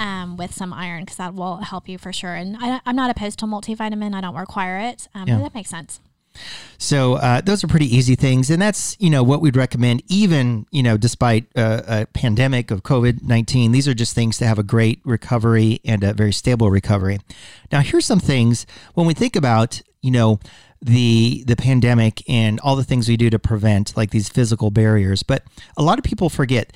Um, 0.00 0.36
with 0.38 0.54
some 0.54 0.72
iron 0.72 1.02
because 1.04 1.18
that 1.18 1.34
will 1.34 1.58
help 1.58 1.86
you 1.86 1.98
for 1.98 2.10
sure. 2.10 2.34
And 2.34 2.56
I, 2.58 2.80
I'm 2.86 2.96
not 2.96 3.10
opposed 3.10 3.38
to 3.40 3.44
multivitamin. 3.44 4.14
I 4.14 4.22
don't 4.22 4.34
require 4.34 4.78
it, 4.78 5.08
um, 5.14 5.28
Yeah. 5.28 5.38
that 5.40 5.54
makes 5.54 5.68
sense. 5.68 6.00
So 6.78 7.14
uh, 7.14 7.40
those 7.42 7.62
are 7.64 7.66
pretty 7.66 7.94
easy 7.94 8.14
things, 8.14 8.50
and 8.50 8.62
that's 8.62 8.96
you 8.98 9.10
know 9.10 9.22
what 9.22 9.40
we'd 9.42 9.56
recommend. 9.56 10.02
Even 10.08 10.64
you 10.70 10.82
know, 10.82 10.96
despite 10.96 11.46
uh, 11.56 11.82
a 11.86 12.06
pandemic 12.06 12.70
of 12.70 12.82
COVID 12.82 13.22
nineteen, 13.22 13.72
these 13.72 13.86
are 13.88 13.94
just 13.94 14.14
things 14.14 14.38
to 14.38 14.46
have 14.46 14.58
a 14.58 14.62
great 14.62 15.00
recovery 15.04 15.80
and 15.84 16.02
a 16.02 16.14
very 16.14 16.32
stable 16.32 16.70
recovery. 16.70 17.18
Now, 17.70 17.80
here's 17.80 18.06
some 18.06 18.20
things 18.20 18.64
when 18.94 19.06
we 19.06 19.12
think 19.14 19.36
about 19.36 19.82
you 20.02 20.12
know 20.12 20.40
the 20.80 21.44
the 21.46 21.56
pandemic 21.56 22.22
and 22.28 22.58
all 22.60 22.76
the 22.76 22.84
things 22.84 23.08
we 23.08 23.16
do 23.18 23.28
to 23.28 23.38
prevent 23.38 23.96
like 23.96 24.10
these 24.10 24.28
physical 24.30 24.70
barriers, 24.70 25.22
but 25.22 25.42
a 25.76 25.82
lot 25.82 25.98
of 25.98 26.04
people 26.04 26.30
forget. 26.30 26.72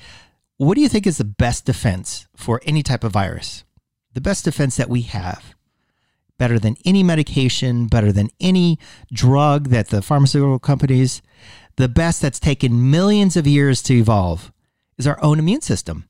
What 0.57 0.75
do 0.75 0.81
you 0.81 0.87
think 0.87 1.05
is 1.05 1.17
the 1.17 1.25
best 1.25 1.65
defense 1.65 2.27
for 2.35 2.61
any 2.65 2.81
type 2.81 3.03
of 3.03 3.11
virus? 3.11 3.65
The 4.13 4.21
best 4.21 4.45
defense 4.45 4.77
that 4.77 4.89
we 4.89 5.01
have 5.01 5.53
better 6.37 6.59
than 6.59 6.75
any 6.85 7.03
medication, 7.03 7.87
better 7.87 8.11
than 8.11 8.29
any 8.39 8.77
drug 9.11 9.69
that 9.69 9.89
the 9.89 10.01
pharmaceutical 10.01 10.59
companies, 10.59 11.21
the 11.75 11.89
best 11.89 12.21
that's 12.21 12.39
taken 12.39 12.89
millions 12.89 13.35
of 13.35 13.47
years 13.47 13.81
to 13.83 13.95
evolve 13.95 14.51
is 14.97 15.05
our 15.05 15.21
own 15.21 15.39
immune 15.39 15.61
system. 15.61 16.05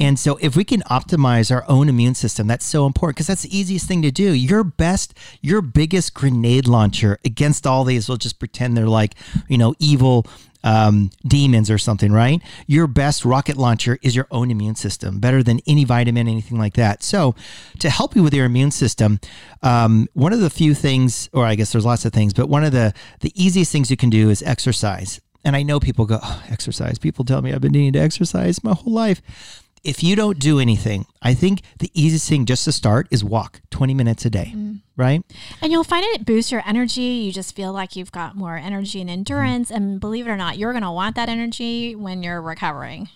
And 0.00 0.18
so 0.18 0.38
if 0.42 0.56
we 0.56 0.64
can 0.64 0.82
optimize 0.82 1.50
our 1.50 1.64
own 1.68 1.88
immune 1.88 2.14
system, 2.14 2.46
that's 2.46 2.66
so 2.66 2.86
important 2.86 3.16
because 3.16 3.26
that's 3.26 3.42
the 3.42 3.56
easiest 3.56 3.88
thing 3.88 4.02
to 4.02 4.10
do. 4.10 4.32
Your 4.32 4.62
best, 4.62 5.14
your 5.40 5.62
biggest 5.62 6.12
grenade 6.12 6.66
launcher 6.66 7.18
against 7.24 7.66
all 7.66 7.84
these, 7.84 8.08
we'll 8.08 8.18
just 8.18 8.38
pretend 8.38 8.76
they're 8.76 8.86
like, 8.86 9.14
you 9.48 9.56
know, 9.56 9.74
evil 9.78 10.26
um, 10.66 11.10
demons 11.26 11.70
or 11.70 11.78
something, 11.78 12.12
right? 12.12 12.42
Your 12.66 12.86
best 12.86 13.24
rocket 13.24 13.56
launcher 13.56 13.98
is 14.02 14.16
your 14.16 14.26
own 14.30 14.50
immune 14.50 14.74
system, 14.74 15.20
better 15.20 15.42
than 15.42 15.60
any 15.66 15.84
vitamin, 15.84 16.26
anything 16.26 16.58
like 16.58 16.74
that. 16.74 17.02
So, 17.04 17.36
to 17.78 17.88
help 17.88 18.16
you 18.16 18.22
with 18.22 18.34
your 18.34 18.46
immune 18.46 18.72
system, 18.72 19.20
um, 19.62 20.08
one 20.14 20.32
of 20.32 20.40
the 20.40 20.50
few 20.50 20.74
things, 20.74 21.30
or 21.32 21.46
I 21.46 21.54
guess 21.54 21.72
there's 21.72 21.86
lots 21.86 22.04
of 22.04 22.12
things, 22.12 22.34
but 22.34 22.48
one 22.48 22.64
of 22.64 22.72
the 22.72 22.92
the 23.20 23.32
easiest 23.40 23.70
things 23.70 23.90
you 23.90 23.96
can 23.96 24.10
do 24.10 24.28
is 24.28 24.42
exercise. 24.42 25.20
And 25.46 25.54
I 25.54 25.62
know 25.62 25.78
people 25.78 26.06
go, 26.06 26.18
oh, 26.20 26.42
exercise. 26.50 26.98
People 26.98 27.24
tell 27.24 27.40
me 27.40 27.52
I've 27.52 27.60
been 27.60 27.70
needing 27.70 27.92
to 27.92 28.00
exercise 28.00 28.64
my 28.64 28.74
whole 28.74 28.92
life. 28.92 29.62
If 29.84 30.02
you 30.02 30.16
don't 30.16 30.40
do 30.40 30.58
anything, 30.58 31.06
I 31.22 31.34
think 31.34 31.60
the 31.78 31.88
easiest 31.94 32.28
thing 32.28 32.46
just 32.46 32.64
to 32.64 32.72
start 32.72 33.06
is 33.12 33.22
walk 33.22 33.60
20 33.70 33.94
minutes 33.94 34.24
a 34.24 34.30
day, 34.30 34.52
mm. 34.52 34.80
right? 34.96 35.22
And 35.62 35.70
you'll 35.70 35.84
find 35.84 36.04
it 36.04 36.26
boosts 36.26 36.50
your 36.50 36.64
energy. 36.66 37.00
You 37.00 37.30
just 37.30 37.54
feel 37.54 37.72
like 37.72 37.94
you've 37.94 38.10
got 38.10 38.34
more 38.34 38.56
energy 38.56 39.00
and 39.00 39.08
endurance. 39.08 39.70
And 39.70 40.00
believe 40.00 40.26
it 40.26 40.30
or 40.30 40.36
not, 40.36 40.58
you're 40.58 40.72
going 40.72 40.82
to 40.82 40.90
want 40.90 41.14
that 41.14 41.28
energy 41.28 41.94
when 41.94 42.24
you're 42.24 42.42
recovering. 42.42 43.08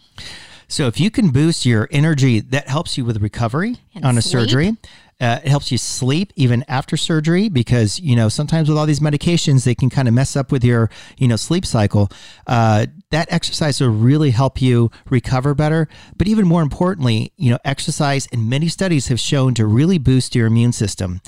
So 0.69 0.87
if 0.87 1.01
you 1.01 1.11
can 1.11 1.31
boost 1.31 1.67
your 1.67 1.89
energy, 1.91 2.39
that 2.39 2.69
helps 2.69 2.97
you 2.97 3.05
with 3.05 3.21
recovery 3.21 3.79
And 3.93 4.05
on 4.05 4.17
a 4.17 4.23
sleep. 4.23 4.43
surgery. 4.43 4.77
Uh, 5.21 5.39
it 5.45 5.49
helps 5.49 5.71
you 5.71 5.79
sleep 5.79 6.33
even 6.37 6.65
after 6.67 6.97
surgery 6.97 7.49
because 7.49 8.01
you 8.01 8.17
know 8.17 8.29
sometimes 8.29 8.69
with 8.69 8.79
all 8.79 8.87
these 8.87 9.01
medications 9.01 9.65
they 9.65 9.75
can 9.75 9.91
kind 9.91 10.09
of 10.09 10.15
mess 10.15 10.37
up 10.37 10.51
with 10.51 10.65
your 10.65 10.91
you 11.19 11.29
know 11.29 11.37
sleep 11.37 11.67
cycle. 11.67 12.11
Uh, 12.47 12.87
that 13.11 13.31
exercise 13.33 13.81
will 13.81 13.89
really 13.89 14.31
help 14.31 14.63
you 14.63 14.91
recover 15.11 15.55
better. 15.55 15.89
But 16.17 16.29
even 16.29 16.47
more 16.47 16.63
importantly, 16.63 17.33
you 17.37 17.51
know 17.51 17.59
exercise 17.65 18.27
and 18.33 18.49
many 18.49 18.69
studies 18.69 19.09
have 19.09 19.21
shown 19.21 19.55
to 19.55 19.67
really 19.67 19.99
boost 19.99 20.35
your 20.35 20.47
immune 20.47 20.73
system. 20.73 21.21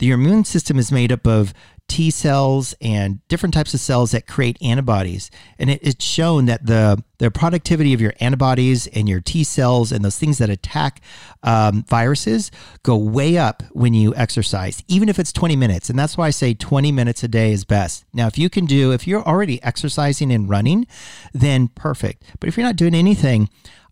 Your 0.00 0.16
immune 0.16 0.44
system 0.44 0.78
is 0.78 0.92
made 0.92 1.12
up 1.12 1.26
of 1.26 1.54
T 1.88 2.10
cells 2.10 2.74
and 2.80 3.26
different 3.28 3.54
types 3.54 3.72
of 3.72 3.80
cells 3.80 4.10
that 4.10 4.26
create 4.26 4.58
antibodies. 4.60 5.30
And 5.58 5.70
it, 5.70 5.80
it's 5.82 6.04
shown 6.04 6.46
that 6.46 6.66
the 6.66 7.02
the 7.18 7.30
productivity 7.30 7.94
of 7.94 8.00
your 8.00 8.12
antibodies 8.20 8.86
and 8.88 9.08
your 9.08 9.20
T 9.20 9.44
cells 9.44 9.92
and 9.92 10.04
those 10.04 10.18
things 10.18 10.38
that 10.38 10.50
attack 10.50 11.00
um, 11.42 11.84
viruses 11.84 12.50
go 12.82 12.96
way 12.96 13.38
up 13.38 13.62
when 13.70 13.94
you 13.94 14.14
exercise, 14.16 14.82
even 14.88 15.08
if 15.08 15.18
it's 15.18 15.32
20 15.32 15.56
minutes. 15.56 15.88
And 15.88 15.98
that's 15.98 16.18
why 16.18 16.26
I 16.26 16.30
say 16.30 16.52
20 16.52 16.92
minutes 16.92 17.22
a 17.22 17.28
day 17.28 17.52
is 17.52 17.64
best. 17.64 18.04
Now, 18.12 18.26
if 18.26 18.36
you 18.36 18.50
can 18.50 18.66
do, 18.66 18.92
if 18.92 19.06
you're 19.06 19.22
already 19.22 19.62
exercising 19.62 20.30
and 20.30 20.48
running, 20.48 20.86
then 21.32 21.68
perfect. 21.68 22.24
But 22.38 22.48
if 22.48 22.56
you're 22.56 22.66
not 22.66 22.76
doing 22.76 22.94
anything, 22.94 23.48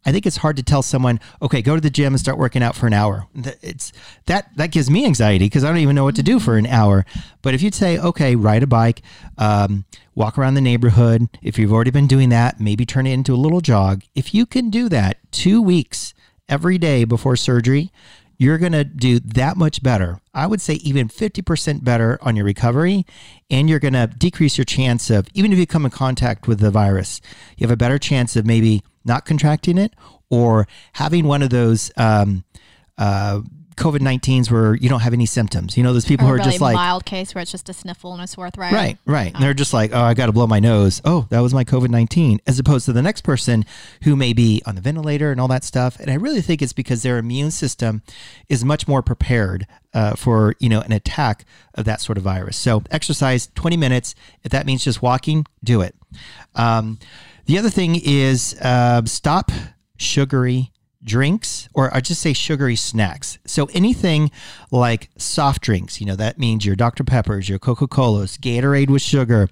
I 0.06 0.12
think 0.12 0.26
it's 0.26 0.36
hard 0.36 0.56
to 0.56 0.62
tell 0.62 0.82
someone, 0.82 1.20
okay, 1.40 1.62
go 1.62 1.74
to 1.74 1.80
the 1.80 1.90
gym 1.90 2.12
and 2.12 2.20
start 2.20 2.38
working 2.38 2.62
out 2.62 2.76
for 2.76 2.86
an 2.86 2.92
hour. 2.92 3.26
It's 3.62 3.92
that 4.26 4.54
that 4.56 4.70
gives 4.70 4.90
me 4.90 5.04
anxiety 5.06 5.46
because 5.46 5.64
I 5.64 5.68
don't 5.68 5.78
even 5.78 5.96
know 5.96 6.04
what 6.04 6.16
to 6.16 6.22
do 6.22 6.38
for 6.38 6.56
an 6.56 6.66
hour. 6.66 7.06
But 7.42 7.54
if 7.54 7.62
you'd 7.62 7.74
say, 7.74 7.98
okay, 7.98 8.36
ride 8.36 8.62
a 8.62 8.66
bike, 8.66 9.02
um, 9.38 9.84
walk 10.14 10.38
around 10.38 10.54
the 10.54 10.60
neighborhood. 10.60 11.28
If 11.42 11.58
you've 11.58 11.72
already 11.72 11.90
been 11.90 12.06
doing 12.06 12.28
that, 12.30 12.60
maybe 12.60 12.84
turn 12.84 13.06
it 13.06 13.12
into 13.12 13.34
a 13.34 13.36
little 13.36 13.60
jog. 13.60 14.02
If 14.14 14.34
you 14.34 14.46
can 14.46 14.70
do 14.70 14.88
that 14.90 15.18
two 15.30 15.62
weeks 15.62 16.14
every 16.48 16.78
day 16.78 17.04
before 17.04 17.36
surgery, 17.36 17.90
you're 18.36 18.58
going 18.58 18.72
to 18.72 18.84
do 18.84 19.20
that 19.20 19.56
much 19.56 19.82
better. 19.82 20.20
I 20.32 20.46
would 20.46 20.60
say 20.60 20.74
even 20.74 21.08
50% 21.08 21.84
better 21.84 22.18
on 22.20 22.36
your 22.36 22.44
recovery, 22.44 23.06
and 23.50 23.70
you're 23.70 23.78
going 23.78 23.94
to 23.94 24.06
decrease 24.06 24.58
your 24.58 24.64
chance 24.64 25.08
of, 25.10 25.28
even 25.34 25.52
if 25.52 25.58
you 25.58 25.66
come 25.66 25.84
in 25.84 25.90
contact 25.90 26.48
with 26.48 26.58
the 26.58 26.70
virus, 26.70 27.20
you 27.56 27.64
have 27.66 27.72
a 27.72 27.76
better 27.76 27.98
chance 27.98 28.34
of 28.36 28.44
maybe 28.44 28.82
not 29.04 29.24
contracting 29.24 29.78
it 29.78 29.94
or 30.30 30.66
having 30.94 31.26
one 31.26 31.42
of 31.42 31.50
those 31.50 31.90
um, 31.96 32.44
uh, 32.98 33.40
COVID 33.76 33.98
19s 33.98 34.50
where 34.50 34.74
you 34.74 34.88
don't 34.88 35.00
have 35.00 35.12
any 35.12 35.26
symptoms. 35.26 35.76
You 35.76 35.82
know, 35.82 35.92
those 35.92 36.04
people 36.04 36.26
or 36.26 36.28
who 36.28 36.34
are 36.34 36.38
really 36.38 36.50
just 36.50 36.60
like 36.60 36.74
mild 36.74 37.04
case 37.04 37.34
where 37.34 37.42
it's 37.42 37.50
just 37.50 37.68
a 37.68 37.72
sniffle 37.72 38.12
and 38.12 38.22
a 38.22 38.26
sore 38.26 38.50
throat. 38.50 38.72
Right, 38.72 38.98
right. 39.04 39.34
And 39.34 39.42
they're 39.42 39.54
just 39.54 39.72
like, 39.72 39.90
oh, 39.92 40.00
I 40.00 40.14
got 40.14 40.26
to 40.26 40.32
blow 40.32 40.46
my 40.46 40.60
nose. 40.60 41.02
Oh, 41.04 41.26
that 41.30 41.40
was 41.40 41.52
my 41.52 41.64
COVID 41.64 41.88
19, 41.88 42.40
as 42.46 42.58
opposed 42.58 42.86
to 42.86 42.92
the 42.92 43.02
next 43.02 43.22
person 43.22 43.64
who 44.04 44.14
may 44.14 44.32
be 44.32 44.62
on 44.64 44.76
the 44.76 44.80
ventilator 44.80 45.32
and 45.32 45.40
all 45.40 45.48
that 45.48 45.64
stuff. 45.64 45.98
And 45.98 46.10
I 46.10 46.14
really 46.14 46.40
think 46.40 46.62
it's 46.62 46.72
because 46.72 47.02
their 47.02 47.18
immune 47.18 47.50
system 47.50 48.02
is 48.48 48.64
much 48.64 48.86
more 48.86 49.02
prepared 49.02 49.66
uh, 49.92 50.14
for, 50.14 50.54
you 50.60 50.68
know, 50.68 50.80
an 50.80 50.92
attack 50.92 51.44
of 51.74 51.84
that 51.84 52.00
sort 52.00 52.16
of 52.16 52.24
virus. 52.24 52.56
So 52.56 52.82
exercise 52.90 53.48
20 53.54 53.76
minutes. 53.76 54.14
If 54.44 54.52
that 54.52 54.66
means 54.66 54.84
just 54.84 55.02
walking, 55.02 55.46
do 55.64 55.80
it. 55.80 55.96
Um, 56.54 56.98
the 57.46 57.58
other 57.58 57.70
thing 57.70 58.00
is 58.02 58.58
uh, 58.60 59.02
stop 59.04 59.50
sugary 59.96 60.70
drinks, 61.02 61.68
or 61.74 61.94
I 61.94 62.00
just 62.00 62.20
say 62.22 62.32
sugary 62.32 62.76
snacks. 62.76 63.38
So 63.46 63.66
anything 63.74 64.30
like 64.70 65.10
soft 65.18 65.62
drinks, 65.62 66.00
you 66.00 66.06
know, 66.06 66.16
that 66.16 66.38
means 66.38 66.64
your 66.64 66.76
Dr. 66.76 67.04
Peppers, 67.04 67.48
your 67.48 67.58
Coca 67.58 67.86
Colas, 67.86 68.38
Gatorade 68.38 68.88
with 68.88 69.02
sugar, 69.02 69.48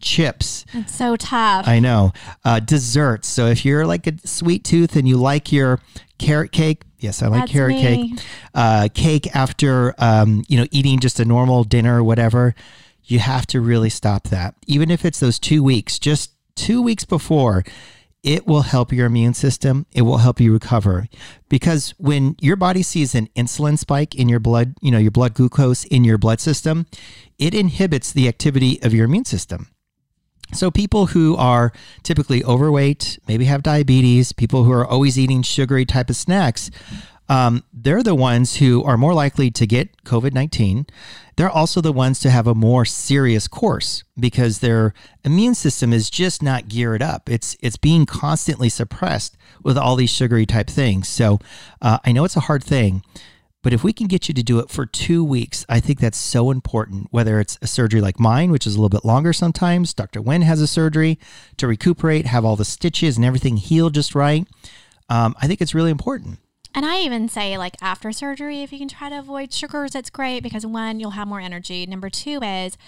chips. 0.00 0.64
It's 0.72 0.94
so 0.94 1.16
tough. 1.16 1.68
I 1.68 1.78
know. 1.78 2.12
Uh, 2.44 2.60
desserts. 2.60 3.28
So 3.28 3.46
if 3.46 3.64
you're 3.64 3.86
like 3.86 4.06
a 4.06 4.14
sweet 4.26 4.64
tooth 4.64 4.96
and 4.96 5.08
you 5.08 5.16
like 5.16 5.52
your 5.52 5.80
carrot 6.18 6.52
cake, 6.52 6.82
yes, 6.98 7.22
I 7.22 7.28
like 7.28 7.42
That's 7.42 7.52
carrot 7.52 7.76
me. 7.76 7.82
cake. 7.82 8.20
Uh, 8.54 8.88
cake 8.92 9.34
after 9.36 9.94
um, 9.98 10.44
you 10.48 10.58
know 10.58 10.66
eating 10.70 10.98
just 11.00 11.20
a 11.20 11.24
normal 11.24 11.64
dinner 11.64 12.00
or 12.00 12.04
whatever. 12.04 12.54
You 13.04 13.20
have 13.20 13.46
to 13.48 13.60
really 13.60 13.88
stop 13.88 14.24
that. 14.24 14.54
Even 14.66 14.90
if 14.90 15.04
it's 15.04 15.18
those 15.18 15.38
two 15.38 15.62
weeks, 15.62 15.98
just 15.98 16.32
two 16.58 16.82
weeks 16.82 17.04
before, 17.04 17.64
it 18.22 18.46
will 18.46 18.62
help 18.62 18.92
your 18.92 19.06
immune 19.06 19.34
system. 19.34 19.86
It 19.92 20.02
will 20.02 20.18
help 20.18 20.40
you 20.40 20.52
recover. 20.52 21.06
Because 21.48 21.94
when 21.98 22.34
your 22.40 22.56
body 22.56 22.82
sees 22.82 23.14
an 23.14 23.28
insulin 23.36 23.78
spike 23.78 24.14
in 24.14 24.28
your 24.28 24.40
blood, 24.40 24.74
you 24.82 24.90
know, 24.90 24.98
your 24.98 25.12
blood 25.12 25.34
glucose 25.34 25.84
in 25.84 26.04
your 26.04 26.18
blood 26.18 26.40
system, 26.40 26.86
it 27.38 27.54
inhibits 27.54 28.12
the 28.12 28.28
activity 28.28 28.82
of 28.82 28.92
your 28.92 29.04
immune 29.04 29.24
system. 29.24 29.68
So, 30.54 30.70
people 30.70 31.06
who 31.06 31.36
are 31.36 31.72
typically 32.02 32.42
overweight, 32.42 33.18
maybe 33.28 33.44
have 33.44 33.62
diabetes, 33.62 34.32
people 34.32 34.64
who 34.64 34.72
are 34.72 34.86
always 34.86 35.18
eating 35.18 35.42
sugary 35.42 35.84
type 35.84 36.08
of 36.08 36.16
snacks, 36.16 36.70
um, 37.28 37.64
they're 37.72 38.02
the 38.02 38.14
ones 38.14 38.56
who 38.56 38.82
are 38.84 38.96
more 38.96 39.14
likely 39.14 39.50
to 39.50 39.66
get 39.66 40.04
COVID 40.04 40.32
19. 40.32 40.86
They're 41.36 41.50
also 41.50 41.80
the 41.80 41.92
ones 41.92 42.18
to 42.20 42.30
have 42.30 42.46
a 42.46 42.54
more 42.54 42.84
serious 42.84 43.46
course 43.46 44.02
because 44.18 44.58
their 44.58 44.92
immune 45.24 45.54
system 45.54 45.92
is 45.92 46.10
just 46.10 46.42
not 46.42 46.68
geared 46.68 47.02
up. 47.02 47.30
It's, 47.30 47.56
it's 47.60 47.76
being 47.76 48.06
constantly 48.06 48.68
suppressed 48.68 49.36
with 49.62 49.78
all 49.78 49.94
these 49.94 50.10
sugary 50.10 50.46
type 50.46 50.68
things. 50.68 51.08
So 51.08 51.38
uh, 51.80 51.98
I 52.04 52.12
know 52.12 52.24
it's 52.24 52.36
a 52.36 52.40
hard 52.40 52.64
thing, 52.64 53.04
but 53.62 53.72
if 53.72 53.84
we 53.84 53.92
can 53.92 54.06
get 54.06 54.28
you 54.28 54.34
to 54.34 54.42
do 54.42 54.58
it 54.58 54.70
for 54.70 54.86
two 54.86 55.22
weeks, 55.22 55.64
I 55.68 55.78
think 55.78 56.00
that's 56.00 56.18
so 56.18 56.50
important. 56.50 57.08
Whether 57.10 57.38
it's 57.38 57.58
a 57.60 57.66
surgery 57.66 58.00
like 58.00 58.18
mine, 58.18 58.50
which 58.50 58.66
is 58.66 58.74
a 58.74 58.78
little 58.78 58.88
bit 58.88 59.04
longer 59.04 59.32
sometimes, 59.32 59.94
Dr. 59.94 60.20
Wen 60.22 60.42
has 60.42 60.60
a 60.60 60.66
surgery 60.66 61.18
to 61.58 61.68
recuperate, 61.68 62.26
have 62.26 62.44
all 62.44 62.56
the 62.56 62.64
stitches 62.64 63.16
and 63.16 63.24
everything 63.24 63.58
healed 63.58 63.94
just 63.94 64.14
right. 64.14 64.48
Um, 65.08 65.36
I 65.40 65.46
think 65.46 65.60
it's 65.60 65.74
really 65.74 65.90
important. 65.90 66.38
And 66.78 66.86
I 66.86 67.00
even 67.00 67.28
say, 67.28 67.58
like, 67.58 67.74
after 67.82 68.12
surgery, 68.12 68.62
if 68.62 68.72
you 68.72 68.78
can 68.78 68.86
try 68.86 69.08
to 69.08 69.18
avoid 69.18 69.52
sugars, 69.52 69.96
it's 69.96 70.10
great 70.10 70.44
because 70.44 70.64
one, 70.64 71.00
you'll 71.00 71.10
have 71.10 71.26
more 71.26 71.40
energy. 71.40 71.84
Number 71.86 72.08
two 72.08 72.38
is 72.40 72.78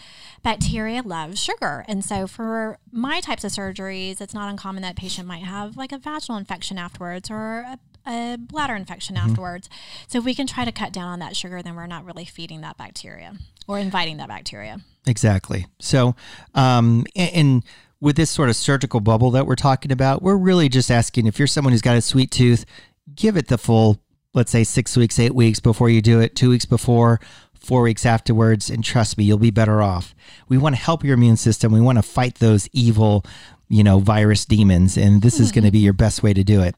bacteria 0.44 1.02
love 1.02 1.36
sugar. 1.36 1.84
And 1.88 2.04
so 2.04 2.28
for 2.28 2.78
my 2.92 3.18
types 3.20 3.42
of 3.42 3.50
surgeries, 3.50 4.20
it's 4.20 4.32
not 4.32 4.48
uncommon 4.48 4.82
that 4.82 4.92
a 4.92 4.94
patient 4.94 5.26
might 5.26 5.42
have 5.42 5.76
like 5.76 5.90
a 5.90 5.98
vaginal 5.98 6.38
infection 6.38 6.78
afterwards 6.78 7.32
or 7.32 7.66
a, 7.66 7.78
a 8.06 8.36
bladder 8.38 8.76
infection 8.76 9.16
afterwards. 9.16 9.68
So 10.06 10.18
if 10.18 10.24
we 10.24 10.36
can 10.36 10.46
try 10.46 10.64
to 10.64 10.70
cut 10.70 10.92
down 10.92 11.08
on 11.08 11.18
that 11.18 11.34
sugar, 11.34 11.60
then 11.60 11.74
we're 11.74 11.88
not 11.88 12.04
really 12.04 12.24
feeding 12.24 12.60
that 12.60 12.76
bacteria 12.76 13.32
or 13.66 13.80
inviting 13.80 14.18
that 14.18 14.28
bacteria. 14.28 14.82
Exactly. 15.04 15.66
So, 15.80 16.14
um, 16.54 17.06
and, 17.16 17.30
and 17.34 17.64
with 18.00 18.16
this 18.16 18.30
sort 18.30 18.48
of 18.48 18.56
surgical 18.56 19.00
bubble 19.00 19.30
that 19.32 19.46
we're 19.46 19.56
talking 19.56 19.92
about, 19.92 20.22
we're 20.22 20.36
really 20.36 20.68
just 20.68 20.90
asking 20.90 21.26
if 21.26 21.38
you're 21.38 21.48
someone 21.48 21.72
who's 21.72 21.82
got 21.82 21.96
a 21.96 22.00
sweet 22.00 22.30
tooth, 22.30 22.64
give 23.14 23.36
it 23.36 23.48
the 23.48 23.58
full, 23.58 24.02
let's 24.34 24.50
say 24.50 24.64
six 24.64 24.96
weeks, 24.96 25.18
eight 25.18 25.34
weeks 25.34 25.60
before 25.60 25.90
you 25.90 26.02
do 26.02 26.20
it, 26.20 26.36
two 26.36 26.50
weeks 26.50 26.64
before, 26.64 27.20
four 27.58 27.82
weeks 27.82 28.06
afterwards, 28.06 28.70
and 28.70 28.82
trust 28.82 29.18
me, 29.18 29.24
you'll 29.24 29.38
be 29.38 29.50
better 29.50 29.82
off. 29.82 30.14
We 30.48 30.58
want 30.58 30.74
to 30.74 30.80
help 30.80 31.04
your 31.04 31.14
immune 31.14 31.36
system. 31.36 31.72
We 31.72 31.80
want 31.80 31.98
to 31.98 32.02
fight 32.02 32.36
those 32.36 32.68
evil, 32.72 33.24
you 33.68 33.84
know, 33.84 33.98
virus 33.98 34.44
demons, 34.44 34.96
and 34.96 35.22
this 35.22 35.38
is 35.38 35.52
going 35.52 35.64
to 35.64 35.70
be 35.70 35.78
your 35.78 35.92
best 35.92 36.22
way 36.22 36.32
to 36.32 36.42
do 36.42 36.62
it. 36.62 36.74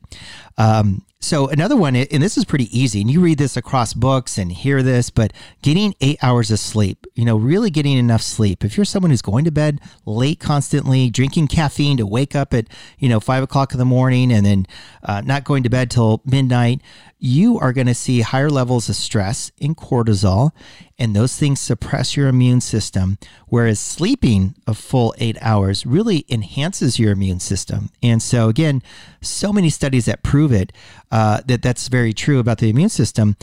Um, 0.59 1.05
so 1.23 1.49
another 1.49 1.77
one, 1.77 1.95
and 1.95 2.23
this 2.23 2.37
is 2.37 2.45
pretty 2.45 2.77
easy, 2.77 3.01
and 3.01 3.11
you 3.11 3.21
read 3.21 3.39
this 3.39 3.57
across 3.57 3.95
books 3.95 4.39
and 4.39 4.51
hear 4.51 4.83
this, 4.83 5.09
but 5.09 5.33
getting 5.63 5.95
eight 6.01 6.19
hours 6.23 6.51
of 6.51 6.59
sleep, 6.59 7.07
you 7.15 7.25
know, 7.25 7.37
really 7.37 7.71
getting 7.71 7.97
enough 7.97 8.23
sleep. 8.23 8.65
If 8.65 8.77
you're 8.77 8.85
someone 8.85 9.11
who's 9.11 9.23
going 9.23 9.45
to 9.45 9.53
bed 9.53 9.81
late 10.05 10.41
constantly, 10.41 11.11
drinking 11.11 11.47
caffeine 11.47 11.97
to 11.99 12.07
wake 12.07 12.35
up 12.35 12.53
at, 12.53 12.67
you 12.99 13.09
know, 13.09 13.21
five 13.21 13.43
o'clock 13.45 13.73
in 13.73 13.79
the 13.79 13.85
morning 13.85 14.33
and 14.33 14.45
then 14.45 14.67
uh, 15.05 15.21
not 15.21 15.45
going 15.45 15.63
to 15.63 15.71
bed 15.71 15.91
till 15.93 16.23
midnight, 16.27 16.81
you 17.25 17.57
are 17.57 17.73
going 17.73 17.87
to 17.87 17.95
see 17.95 18.21
higher 18.23 18.51
levels 18.51 18.89
of 18.89 18.97
stress 18.97 19.53
in 19.59 19.77
cortisol, 19.77 20.51
and 20.99 21.15
those 21.15 21.37
things 21.37 21.61
suppress 21.61 22.17
your 22.17 22.27
immune 22.27 22.61
system. 22.61 23.17
Whereas 23.47 23.79
sleeping 23.79 24.57
a 24.67 24.75
full 24.75 25.15
eight 25.19 25.39
hours 25.41 25.87
really 25.87 26.25
enhances 26.29 26.99
your 26.99 27.13
immune 27.13 27.39
system. 27.39 27.91
And 28.03 28.21
so, 28.21 28.49
again, 28.49 28.83
so 29.21 29.53
many 29.53 29.71
studies 29.71 30.07
that 30.07 30.25
prove 30.25 30.53
it 30.53 30.73
uh, 31.13 31.43
that 31.47 31.63
that's 31.63 31.87
very 31.87 32.13
true 32.13 32.41
about 32.41 32.59
the 32.59 32.71
immune 32.71 32.89
system. 32.89 33.37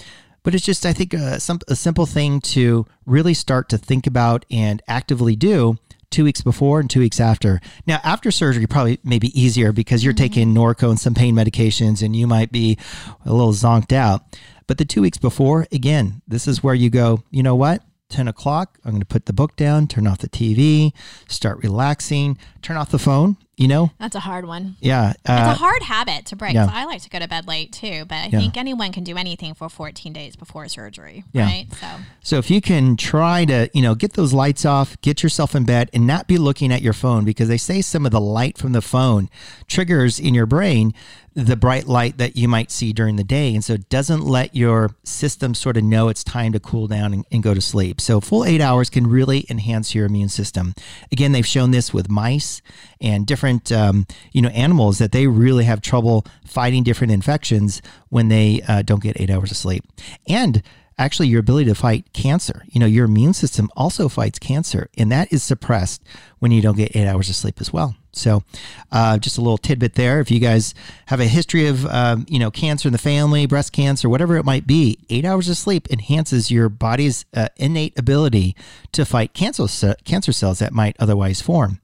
But 0.43 0.55
it's 0.55 0.65
just, 0.65 0.85
I 0.85 0.93
think, 0.93 1.13
uh, 1.13 1.37
some, 1.37 1.59
a 1.67 1.75
simple 1.75 2.05
thing 2.05 2.41
to 2.41 2.85
really 3.05 3.33
start 3.33 3.69
to 3.69 3.77
think 3.77 4.07
about 4.07 4.45
and 4.49 4.81
actively 4.87 5.35
do 5.35 5.77
two 6.09 6.23
weeks 6.23 6.41
before 6.41 6.79
and 6.79 6.89
two 6.89 7.01
weeks 7.01 7.19
after. 7.19 7.61
Now, 7.85 7.99
after 8.03 8.31
surgery, 8.31 8.65
probably 8.65 8.99
maybe 9.03 9.39
easier 9.39 9.71
because 9.71 10.03
you're 10.03 10.13
taking 10.13 10.53
Norco 10.53 10.89
and 10.89 10.99
some 10.99 11.13
pain 11.13 11.35
medications 11.35 12.01
and 12.01 12.15
you 12.15 12.25
might 12.25 12.51
be 12.51 12.77
a 13.25 13.31
little 13.31 13.53
zonked 13.53 13.93
out. 13.93 14.39
But 14.65 14.77
the 14.77 14.85
two 14.85 15.01
weeks 15.01 15.17
before, 15.17 15.67
again, 15.71 16.21
this 16.27 16.47
is 16.47 16.63
where 16.63 16.75
you 16.75 16.89
go, 16.89 17.23
you 17.29 17.43
know 17.43 17.55
what? 17.55 17.83
10 18.09 18.27
o'clock, 18.27 18.79
I'm 18.83 18.91
going 18.91 19.01
to 19.01 19.05
put 19.05 19.27
the 19.27 19.33
book 19.33 19.55
down, 19.55 19.87
turn 19.87 20.07
off 20.07 20.17
the 20.17 20.29
TV, 20.29 20.93
start 21.27 21.59
relaxing, 21.61 22.39
turn 22.63 22.75
off 22.75 22.89
the 22.89 22.97
phone, 22.97 23.37
you 23.59 23.67
know? 23.67 23.91
That's 23.99 24.15
a 24.15 24.21
hard 24.21 24.45
one. 24.47 24.75
Yeah. 24.79 25.11
It's 25.11 25.29
Uh, 25.29 25.51
a 25.51 25.53
hard 25.53 25.83
habit 25.83 26.25
to 26.27 26.35
break. 26.35 26.53
yeah. 26.53 26.67
I 26.71 26.85
like 26.85 27.01
to 27.03 27.09
go 27.09 27.19
to 27.19 27.27
bed 27.27 27.47
late 27.47 27.71
too, 27.73 28.05
but 28.07 28.15
I 28.15 28.29
Yeah. 28.31 28.39
think 28.39 28.57
anyone 28.57 28.91
can 28.91 29.03
do 29.03 29.17
anything 29.17 29.53
for 29.53 29.69
14 29.69 30.13
days 30.13 30.35
before 30.35 30.67
surgery, 30.69 31.23
Yeah. 31.33 31.43
right? 31.43 31.67
So 31.79 31.87
So 32.23 32.37
if 32.37 32.49
you 32.49 32.61
can 32.61 32.95
try 32.95 33.43
to, 33.45 33.69
you 33.73 33.81
know, 33.81 33.95
get 33.95 34.13
those 34.13 34.33
lights 34.33 34.65
off, 34.65 34.95
get 35.01 35.21
yourself 35.23 35.55
in 35.55 35.65
bed 35.65 35.89
and 35.93 36.07
not 36.07 36.25
be 36.27 36.37
looking 36.37 36.71
at 36.71 36.81
your 36.81 36.93
phone 36.93 37.25
because 37.25 37.47
they 37.49 37.57
say 37.57 37.81
some 37.81 38.05
of 38.05 38.11
the 38.11 38.21
light 38.21 38.57
from 38.57 38.71
the 38.71 38.81
phone 38.81 39.29
triggers 39.67 40.19
in 40.19 40.33
your 40.33 40.45
brain 40.45 40.93
the 41.35 41.55
bright 41.55 41.87
light 41.87 42.17
that 42.17 42.35
you 42.35 42.49
might 42.49 42.69
see 42.69 42.91
during 42.91 43.15
the 43.15 43.23
day. 43.23 43.53
And 43.53 43.63
so 43.63 43.73
it 43.73 43.87
doesn't 43.87 44.25
let 44.25 44.55
your 44.55 44.95
system 45.05 45.53
sort 45.53 45.77
of 45.77 45.83
know 45.83 46.09
it's 46.09 46.23
time 46.23 46.51
to 46.51 46.59
cool 46.59 46.87
down 46.87 47.13
and, 47.13 47.23
and 47.31 47.41
go 47.41 47.53
to 47.53 47.61
sleep. 47.61 48.01
So 48.01 48.19
full 48.19 48.43
eight 48.43 48.59
hours 48.59 48.89
can 48.89 49.07
really 49.07 49.45
enhance 49.49 49.95
your 49.95 50.05
immune 50.05 50.27
system. 50.27 50.73
Again, 51.13 51.31
they've 51.31 51.45
shown 51.47 51.71
this 51.71 51.93
with 51.93 52.09
mice 52.09 52.61
and 53.01 53.25
different, 53.25 53.71
um, 53.71 54.05
you 54.31 54.41
know, 54.41 54.49
animals 54.49 54.97
that 54.97 55.11
they 55.11 55.27
really 55.27 55.65
have 55.65 55.81
trouble 55.81 56.25
fighting 56.45 56.83
different 56.83 57.11
infections 57.11 57.81
when 58.09 58.27
they 58.27 58.61
uh, 58.67 58.81
don't 58.81 59.01
get 59.01 59.19
eight 59.19 59.29
hours 59.29 59.51
of 59.51 59.57
sleep. 59.57 59.83
And 60.27 60.61
actually 60.99 61.29
your 61.29 61.39
ability 61.39 61.65
to 61.65 61.73
fight 61.73 62.11
cancer. 62.13 62.63
You 62.67 62.79
know, 62.79 62.85
your 62.85 63.05
immune 63.05 63.33
system 63.33 63.71
also 63.75 64.09
fights 64.09 64.37
cancer, 64.37 64.89
and 64.97 65.11
that 65.11 65.31
is 65.31 65.41
suppressed 65.41 66.03
when 66.39 66.51
you 66.51 66.61
don't 66.61 66.77
get 66.77 66.95
eight 66.95 67.07
hours 67.07 67.29
of 67.29 67.35
sleep 67.35 67.59
as 67.59 67.73
well. 67.73 67.95
So, 68.11 68.43
uh, 68.91 69.17
just 69.17 69.37
a 69.37 69.41
little 69.41 69.57
tidbit 69.57 69.93
there. 69.93 70.19
If 70.19 70.29
you 70.29 70.39
guys 70.39 70.73
have 71.05 71.19
a 71.19 71.25
history 71.25 71.67
of, 71.67 71.85
um, 71.85 72.25
you 72.27 72.39
know, 72.39 72.51
cancer 72.51 72.89
in 72.89 72.91
the 72.91 72.97
family, 72.97 73.45
breast 73.45 73.71
cancer, 73.71 74.09
whatever 74.09 74.35
it 74.35 74.45
might 74.45 74.67
be, 74.67 74.99
eight 75.09 75.25
hours 75.25 75.47
of 75.47 75.57
sleep 75.57 75.87
enhances 75.89 76.51
your 76.51 76.69
body's 76.69 77.25
uh, 77.33 77.47
innate 77.55 77.97
ability 77.97 78.55
to 78.91 79.05
fight 79.05 79.33
cancer 79.33 79.95
cancer 80.03 80.33
cells 80.33 80.59
that 80.59 80.73
might 80.73 80.95
otherwise 80.99 81.41
form. 81.41 81.79